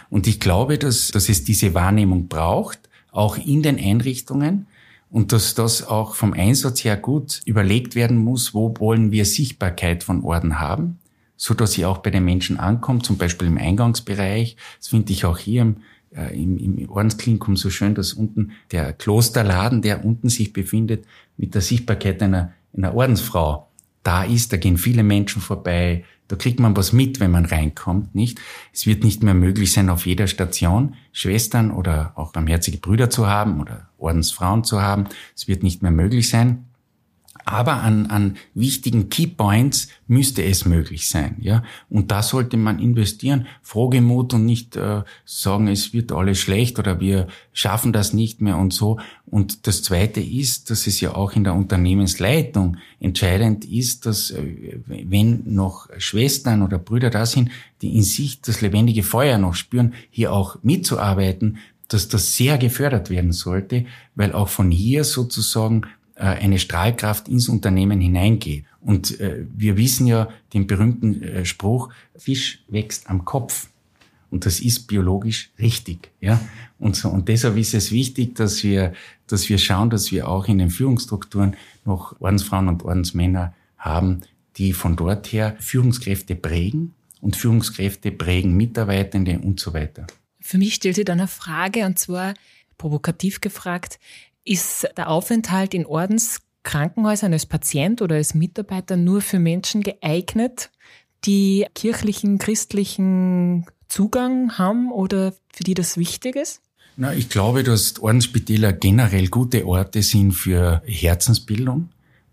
Und 0.09 0.25
ich 0.25 0.39
glaube, 0.39 0.77
dass, 0.77 1.09
dass 1.09 1.27
es 1.27 1.43
diese 1.43 1.73
Wahrnehmung 1.73 2.29
braucht, 2.29 2.79
auch 3.11 3.37
in 3.37 3.61
den 3.61 3.77
Einrichtungen, 3.77 4.67
und 5.11 5.33
dass 5.33 5.53
das 5.53 5.85
auch 5.85 6.15
vom 6.15 6.31
Einsatz 6.31 6.81
her 6.85 6.95
gut 6.95 7.41
überlegt 7.43 7.95
werden 7.95 8.15
muss, 8.15 8.53
wo 8.53 8.73
wollen 8.79 9.11
wir 9.11 9.25
Sichtbarkeit 9.25 10.05
von 10.05 10.23
Orden 10.23 10.61
haben 10.61 10.97
so 11.39 11.53
dass 11.53 11.71
sie 11.71 11.85
auch 11.85 11.99
bei 11.99 12.11
den 12.11 12.25
Menschen 12.25 12.59
ankommt, 12.59 13.05
zum 13.05 13.17
Beispiel 13.17 13.47
im 13.47 13.57
Eingangsbereich. 13.57 14.57
Das 14.77 14.89
finde 14.89 15.13
ich 15.13 15.23
auch 15.23 15.37
hier 15.37 15.61
im, 15.61 15.77
äh, 16.11 16.37
im, 16.37 16.57
im 16.57 16.89
Ordensklinikum 16.89 17.55
so 17.55 17.69
schön, 17.69 17.95
dass 17.95 18.11
unten 18.11 18.51
der 18.73 18.91
Klosterladen, 18.91 19.81
der 19.81 20.03
unten 20.03 20.27
sich 20.27 20.51
befindet, 20.51 21.05
mit 21.37 21.55
der 21.55 21.61
Sichtbarkeit 21.61 22.21
einer, 22.21 22.51
einer 22.75 22.93
Ordensfrau 22.93 23.69
da 24.03 24.23
ist. 24.23 24.51
Da 24.51 24.57
gehen 24.57 24.77
viele 24.77 25.01
Menschen 25.01 25.41
vorbei. 25.41 26.03
Da 26.27 26.35
kriegt 26.35 26.59
man 26.59 26.75
was 26.75 26.91
mit, 26.91 27.21
wenn 27.21 27.31
man 27.31 27.45
reinkommt, 27.45 28.13
nicht? 28.13 28.39
Es 28.73 28.85
wird 28.85 29.05
nicht 29.05 29.23
mehr 29.23 29.33
möglich 29.33 29.71
sein, 29.71 29.89
auf 29.89 30.05
jeder 30.05 30.27
Station 30.27 30.95
Schwestern 31.13 31.71
oder 31.71 32.11
auch 32.15 32.33
barmherzige 32.33 32.79
Brüder 32.79 33.09
zu 33.09 33.27
haben 33.27 33.61
oder 33.61 33.89
Ordensfrauen 33.97 34.65
zu 34.65 34.81
haben. 34.81 35.05
Es 35.37 35.47
wird 35.47 35.63
nicht 35.63 35.81
mehr 35.81 35.91
möglich 35.91 36.29
sein. 36.29 36.68
Aber 37.45 37.81
an, 37.81 38.07
an 38.07 38.37
wichtigen 38.53 39.09
Keypoints 39.09 39.87
müsste 40.07 40.43
es 40.43 40.65
möglich 40.65 41.07
sein, 41.09 41.37
ja. 41.39 41.63
Und 41.89 42.11
da 42.11 42.21
sollte 42.21 42.57
man 42.57 42.79
investieren, 42.79 43.47
frohgemut 43.61 44.33
und 44.33 44.45
nicht 44.45 44.75
äh, 44.75 45.03
sagen, 45.25 45.67
es 45.67 45.93
wird 45.93 46.11
alles 46.11 46.39
schlecht 46.39 46.79
oder 46.79 46.99
wir 46.99 47.27
schaffen 47.53 47.93
das 47.93 48.13
nicht 48.13 48.41
mehr 48.41 48.57
und 48.57 48.73
so. 48.73 48.99
Und 49.25 49.67
das 49.67 49.83
Zweite 49.83 50.19
ist, 50.19 50.69
dass 50.69 50.87
es 50.87 50.99
ja 50.99 51.15
auch 51.15 51.33
in 51.33 51.43
der 51.43 51.53
Unternehmensleitung 51.53 52.77
entscheidend 52.99 53.65
ist, 53.65 54.05
dass 54.05 54.31
äh, 54.31 54.79
wenn 54.87 55.43
noch 55.45 55.87
Schwestern 55.97 56.61
oder 56.61 56.77
Brüder 56.77 57.09
da 57.09 57.25
sind, 57.25 57.49
die 57.81 57.95
in 57.95 58.03
sich 58.03 58.41
das 58.41 58.61
lebendige 58.61 59.03
Feuer 59.03 59.37
noch 59.37 59.55
spüren, 59.55 59.93
hier 60.09 60.33
auch 60.33 60.57
mitzuarbeiten, 60.63 61.57
dass 61.89 62.07
das 62.07 62.35
sehr 62.35 62.57
gefördert 62.57 63.09
werden 63.09 63.31
sollte, 63.31 63.85
weil 64.15 64.33
auch 64.33 64.47
von 64.47 64.71
hier 64.71 65.03
sozusagen 65.03 65.81
eine 66.23 66.59
Strahlkraft 66.59 67.27
ins 67.27 67.49
Unternehmen 67.49 68.01
hineingeht. 68.01 68.65
Und 68.81 69.19
äh, 69.19 69.45
wir 69.55 69.77
wissen 69.77 70.07
ja 70.07 70.29
den 70.53 70.67
berühmten 70.67 71.21
äh, 71.23 71.45
Spruch, 71.45 71.89
Fisch 72.17 72.63
wächst 72.67 73.09
am 73.09 73.25
Kopf. 73.25 73.69
Und 74.31 74.45
das 74.45 74.59
ist 74.59 74.87
biologisch 74.87 75.49
richtig, 75.57 76.11
ja. 76.21 76.39
Und 76.77 76.95
so, 76.95 77.09
und 77.09 77.27
deshalb 77.27 77.57
ist 77.57 77.73
es 77.73 77.91
wichtig, 77.91 78.35
dass 78.35 78.63
wir, 78.63 78.93
dass 79.27 79.49
wir 79.49 79.57
schauen, 79.57 79.89
dass 79.89 80.11
wir 80.11 80.27
auch 80.27 80.47
in 80.47 80.59
den 80.59 80.69
Führungsstrukturen 80.69 81.55
noch 81.83 82.19
Ordensfrauen 82.21 82.67
und 82.67 82.83
Ordensmänner 82.83 83.53
haben, 83.77 84.21
die 84.57 84.73
von 84.73 84.95
dort 84.95 85.31
her 85.31 85.55
Führungskräfte 85.59 86.35
prägen 86.35 86.93
und 87.21 87.35
Führungskräfte 87.35 88.11
prägen 88.11 88.55
Mitarbeitende 88.55 89.39
und 89.39 89.59
so 89.59 89.73
weiter. 89.73 90.05
Für 90.39 90.57
mich 90.57 90.75
stellt 90.75 90.95
sich 90.95 91.05
dann 91.05 91.19
eine 91.19 91.27
Frage, 91.27 91.85
und 91.85 91.97
zwar, 91.97 92.33
provokativ 92.77 93.41
gefragt, 93.41 93.99
ist 94.49 94.87
der 94.97 95.09
Aufenthalt 95.09 95.75
in 95.75 95.85
Ordenskrankenhäusern 95.85 97.33
als 97.33 97.45
Patient 97.45 98.01
oder 98.01 98.15
als 98.15 98.33
Mitarbeiter 98.33 98.97
nur 98.97 99.21
für 99.21 99.37
Menschen 99.37 99.83
geeignet, 99.83 100.71
die 101.25 101.67
kirchlichen, 101.75 102.39
christlichen 102.39 103.67
Zugang 103.87 104.57
haben 104.57 104.91
oder 104.91 105.33
für 105.53 105.63
die 105.63 105.75
das 105.75 105.97
wichtig 105.97 106.35
ist? 106.35 106.61
Na, 106.97 107.13
ich 107.13 107.29
glaube, 107.29 107.63
dass 107.63 107.99
Ordensspitäler 107.99 108.73
generell 108.73 109.27
gute 109.27 109.67
Orte 109.67 110.01
sind 110.01 110.31
für 110.31 110.81
Herzensbildung. 110.85 111.89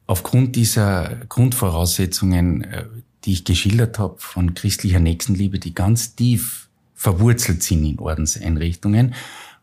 Aufgrund 0.07 0.57
dieser 0.57 1.17
Grundvoraussetzungen, 1.29 2.65
äh, 2.65 2.85
die 3.25 3.33
ich 3.33 3.45
geschildert 3.45 3.99
habe, 3.99 4.17
von 4.19 4.55
christlicher 4.55 5.01
Nächstenliebe, 5.01 5.59
die 5.59 5.75
ganz 5.75 6.17
tief 6.17 6.69
verwurzelt 6.95 7.63
sind 7.63 7.85
in 7.85 7.99
Ordenseinrichtungen 7.99 9.15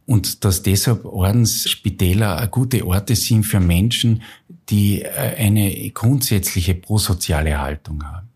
und 0.05 0.43
dass 0.43 0.63
deshalb 0.63 1.05
Ordensspitäler 1.05 2.45
gute 2.47 2.85
Orte 2.85 3.15
sind 3.15 3.43
für 3.43 3.59
Menschen, 3.59 4.21
die 4.69 5.01
äh, 5.01 5.35
eine 5.37 5.89
grundsätzliche 5.91 6.75
prosoziale 6.75 7.59
Haltung 7.59 8.03
haben 8.03 8.29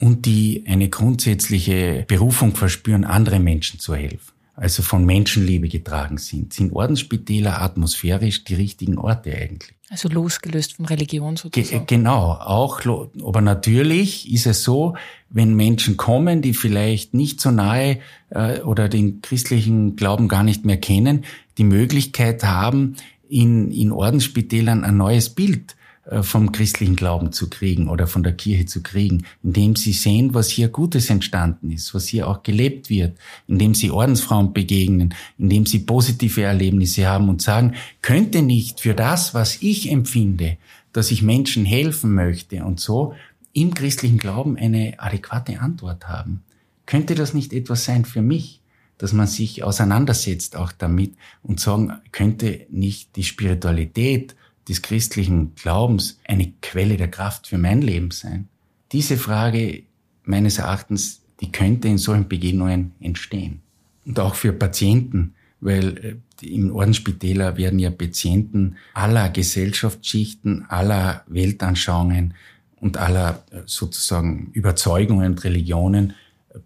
und 0.00 0.26
die 0.26 0.64
eine 0.66 0.88
grundsätzliche 0.88 2.04
Berufung 2.06 2.54
verspüren, 2.54 3.04
andere 3.04 3.38
Menschen 3.38 3.80
zu 3.80 3.94
helfen. 3.94 4.32
Also 4.56 4.82
von 4.82 5.04
Menschenliebe 5.04 5.68
getragen 5.68 6.18
sind, 6.18 6.52
sind 6.52 6.72
Ordensspitäler 6.72 7.60
atmosphärisch 7.60 8.44
die 8.44 8.54
richtigen 8.54 8.98
Orte 8.98 9.34
eigentlich. 9.34 9.74
Also 9.94 10.08
losgelöst 10.08 10.72
von 10.72 10.86
Religion 10.86 11.36
sozusagen. 11.36 11.86
Ge 11.86 11.98
genau, 11.98 12.32
auch, 12.32 12.80
aber 13.24 13.40
natürlich 13.40 14.28
ist 14.32 14.44
es 14.44 14.64
so, 14.64 14.96
wenn 15.30 15.54
Menschen 15.54 15.96
kommen, 15.96 16.42
die 16.42 16.52
vielleicht 16.52 17.14
nicht 17.14 17.40
so 17.40 17.52
nahe 17.52 18.00
äh, 18.30 18.58
oder 18.62 18.88
den 18.88 19.22
christlichen 19.22 19.94
Glauben 19.94 20.26
gar 20.26 20.42
nicht 20.42 20.64
mehr 20.64 20.78
kennen, 20.78 21.24
die 21.58 21.62
Möglichkeit 21.62 22.42
haben, 22.42 22.96
in, 23.28 23.70
in 23.70 23.92
Ordensspitälern 23.92 24.82
ein 24.82 24.96
neues 24.96 25.30
Bild 25.30 25.76
vom 26.22 26.52
christlichen 26.52 26.96
Glauben 26.96 27.32
zu 27.32 27.48
kriegen 27.48 27.88
oder 27.88 28.06
von 28.06 28.22
der 28.22 28.34
Kirche 28.34 28.66
zu 28.66 28.82
kriegen, 28.82 29.24
indem 29.42 29.74
sie 29.74 29.92
sehen, 29.92 30.34
was 30.34 30.50
hier 30.50 30.68
Gutes 30.68 31.08
entstanden 31.08 31.70
ist, 31.70 31.94
was 31.94 32.08
hier 32.08 32.28
auch 32.28 32.42
gelebt 32.42 32.90
wird, 32.90 33.18
indem 33.46 33.74
sie 33.74 33.90
Ordensfrauen 33.90 34.52
begegnen, 34.52 35.14
indem 35.38 35.64
sie 35.64 35.78
positive 35.78 36.42
Erlebnisse 36.42 37.06
haben 37.06 37.28
und 37.28 37.40
sagen, 37.40 37.74
könnte 38.02 38.42
nicht 38.42 38.80
für 38.80 38.94
das, 38.94 39.32
was 39.32 39.62
ich 39.62 39.90
empfinde, 39.90 40.58
dass 40.92 41.10
ich 41.10 41.22
Menschen 41.22 41.64
helfen 41.64 42.14
möchte 42.14 42.64
und 42.64 42.80
so 42.80 43.14
im 43.54 43.72
christlichen 43.72 44.18
Glauben 44.18 44.56
eine 44.58 44.94
adäquate 44.98 45.60
Antwort 45.60 46.06
haben. 46.06 46.42
Könnte 46.86 47.14
das 47.14 47.32
nicht 47.32 47.52
etwas 47.52 47.84
sein 47.84 48.04
für 48.04 48.22
mich? 48.22 48.60
dass 48.98 49.12
man 49.12 49.26
sich 49.26 49.64
auseinandersetzt 49.64 50.56
auch 50.56 50.70
damit 50.70 51.16
und 51.42 51.58
sagen, 51.58 51.92
könnte 52.12 52.66
nicht 52.70 53.16
die 53.16 53.24
Spiritualität 53.24 54.36
des 54.68 54.82
christlichen 54.82 55.54
Glaubens 55.54 56.18
eine 56.26 56.52
Quelle 56.62 56.96
der 56.96 57.08
Kraft 57.08 57.46
für 57.46 57.58
mein 57.58 57.82
Leben 57.82 58.10
sein? 58.10 58.48
Diese 58.92 59.16
Frage 59.16 59.82
meines 60.24 60.58
Erachtens, 60.58 61.22
die 61.40 61.52
könnte 61.52 61.88
in 61.88 61.98
solchen 61.98 62.28
Begegnungen 62.28 62.92
entstehen. 63.00 63.60
Und 64.06 64.20
auch 64.20 64.34
für 64.34 64.52
Patienten, 64.52 65.34
weil 65.60 65.98
äh, 65.98 66.46
im 66.46 66.74
Ordensspitäler 66.74 67.56
werden 67.56 67.78
ja 67.78 67.90
Patienten 67.90 68.76
aller 68.92 69.30
Gesellschaftsschichten, 69.30 70.66
aller 70.68 71.24
Weltanschauungen 71.26 72.34
und 72.80 72.98
aller 72.98 73.42
äh, 73.50 73.62
sozusagen 73.66 74.50
Überzeugungen 74.52 75.32
und 75.32 75.44
Religionen 75.44 76.14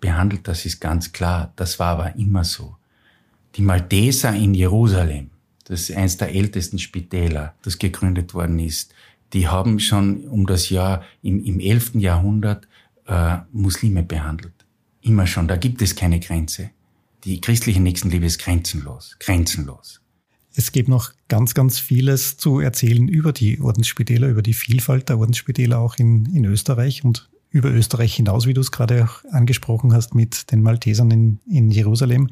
behandelt. 0.00 0.48
Das 0.48 0.66
ist 0.66 0.80
ganz 0.80 1.12
klar. 1.12 1.52
Das 1.56 1.78
war 1.78 1.98
aber 1.98 2.16
immer 2.16 2.44
so. 2.44 2.76
Die 3.54 3.62
Malteser 3.62 4.34
in 4.34 4.54
Jerusalem, 4.54 5.30
das 5.68 5.90
ist 5.90 5.96
eines 5.96 6.16
der 6.16 6.35
ältesten 6.35 6.78
Spitäler, 6.78 7.54
das 7.62 7.78
gegründet 7.78 8.33
worden 8.33 8.59
ist. 8.59 8.94
Die 9.35 9.48
haben 9.48 9.78
schon 9.78 10.24
um 10.24 10.46
das 10.46 10.70
Jahr 10.70 11.04
im, 11.22 11.44
im 11.44 11.61
11. 11.61 11.96
Jahrhundert 11.96 12.66
äh, 13.07 13.37
Muslime 13.52 14.02
behandelt. 14.02 14.54
Immer 15.02 15.26
schon, 15.26 15.46
da 15.46 15.57
gibt 15.57 15.83
es 15.83 15.94
keine 15.94 16.20
Grenze. 16.20 16.70
Die 17.24 17.40
christliche 17.40 17.81
Nächstenliebe 17.81 18.24
ist 18.24 18.38
grenzenlos, 18.38 19.16
grenzenlos. 19.20 20.00
Es 20.54 20.72
gibt 20.72 20.88
noch 20.88 21.12
ganz, 21.28 21.52
ganz 21.52 21.78
vieles 21.78 22.38
zu 22.38 22.61
erzählen 22.61 23.07
über 23.07 23.33
die 23.33 23.61
Ordensspitäler, 23.61 24.28
über 24.28 24.42
die 24.42 24.54
Vielfalt 24.54 25.11
der 25.11 25.18
Ordensspitäler 25.18 25.78
auch 25.78 25.96
in, 25.96 26.26
in 26.35 26.46
Österreich 26.46 27.04
und 27.04 27.28
über 27.50 27.70
Österreich 27.70 28.14
hinaus, 28.14 28.46
wie 28.46 28.54
du 28.54 28.61
es 28.61 28.72
gerade 28.72 29.04
auch 29.04 29.24
angesprochen 29.32 29.92
hast 29.94 30.14
mit 30.14 30.52
den 30.52 30.62
Maltesern 30.62 31.11
in, 31.11 31.40
in 31.48 31.70
Jerusalem. 31.70 32.28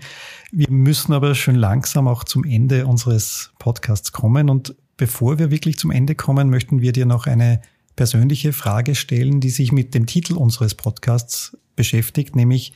Wir 0.53 0.71
müssen 0.71 1.13
aber 1.13 1.35
schon 1.35 1.55
langsam 1.55 2.07
auch 2.07 2.25
zum 2.25 2.45
Ende 2.45 2.87
unseres 2.87 3.53
Podcasts 3.59 4.13
kommen. 4.13 4.51
Und 4.51 4.77
bevor 4.97 5.39
wir 5.39 5.51
wirklich 5.51 5.79
zum 5.79 5.91
Ende 5.91 6.15
kommen, 6.15 6.51
möchten 6.51 6.81
wir 6.81 6.93
dir 6.93 7.07
noch 7.07 7.27
eine 7.27 7.63
persönliche 7.97 8.53
Frage 8.53 8.95
stellen, 8.95 9.41
die 9.41 9.51
sich 9.51 9.73
mit 9.73 9.95
dem 9.95 10.07
Titel 10.07 10.35
unseres 10.35 10.75
Podcasts 10.75 11.57
beschäftigt, 11.77 12.37
nämlich 12.37 12.75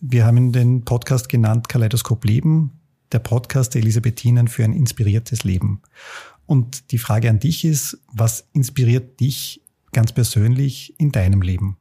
wir 0.00 0.24
haben 0.24 0.52
den 0.52 0.84
Podcast 0.84 1.28
genannt 1.28 1.68
Kaleidoskop 1.68 2.24
Leben, 2.24 2.72
der 3.12 3.18
Podcast 3.18 3.74
der 3.74 3.82
Elisabethinen 3.82 4.48
für 4.48 4.64
ein 4.64 4.72
inspiriertes 4.72 5.44
Leben. 5.44 5.82
Und 6.46 6.90
die 6.92 6.98
Frage 6.98 7.28
an 7.28 7.38
dich 7.38 7.64
ist, 7.64 7.98
was 8.12 8.48
inspiriert 8.52 9.20
dich 9.20 9.62
ganz 9.98 10.12
persönlich 10.12 10.94
in 10.98 11.10
deinem 11.10 11.42
Leben? 11.42 11.76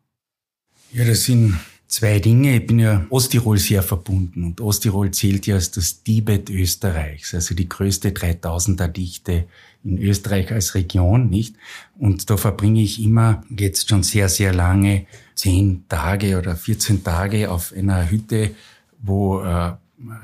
Ja, 0.91 1.05
das 1.05 1.25
sind 1.25 1.59
zwei 1.85 2.17
Dinge. 2.17 2.55
Ich 2.55 2.65
bin 2.65 2.79
ja 2.79 3.05
Osttirol 3.11 3.59
sehr 3.59 3.83
verbunden 3.83 4.43
und 4.43 4.59
Osttirol 4.59 5.11
zählt 5.11 5.45
ja 5.45 5.53
als 5.53 5.69
das 5.69 6.01
Tibet 6.01 6.49
Österreichs, 6.49 7.35
also 7.35 7.53
die 7.53 7.69
größte 7.69 8.09
3000er 8.09 8.87
Dichte 8.87 9.45
in 9.83 9.99
Österreich 9.99 10.51
als 10.51 10.73
Region, 10.73 11.29
nicht? 11.29 11.57
Und 11.99 12.27
da 12.31 12.37
verbringe 12.37 12.81
ich 12.81 12.99
immer 13.03 13.43
jetzt 13.55 13.87
schon 13.87 14.01
sehr, 14.01 14.29
sehr 14.29 14.51
lange, 14.51 15.05
zehn 15.35 15.83
Tage 15.87 16.39
oder 16.39 16.55
14 16.55 17.03
Tage 17.03 17.51
auf 17.51 17.71
einer 17.71 18.09
Hütte, 18.09 18.55
wo 18.99 19.43
äh, 19.43 19.73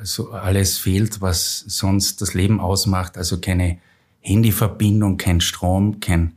so 0.01 0.31
alles 0.31 0.79
fehlt, 0.79 1.21
was 1.21 1.59
sonst 1.67 2.21
das 2.21 2.33
Leben 2.33 2.59
ausmacht, 2.59 3.19
also 3.19 3.39
keine 3.39 3.77
Handyverbindung, 4.21 5.17
kein 5.17 5.41
Strom, 5.41 5.99
kein 5.99 6.33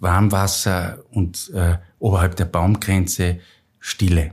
Warmwasser 0.00 1.04
und 1.10 1.50
äh, 1.54 1.78
oberhalb 1.98 2.36
der 2.36 2.46
Baumgrenze 2.46 3.38
Stille. 3.78 4.32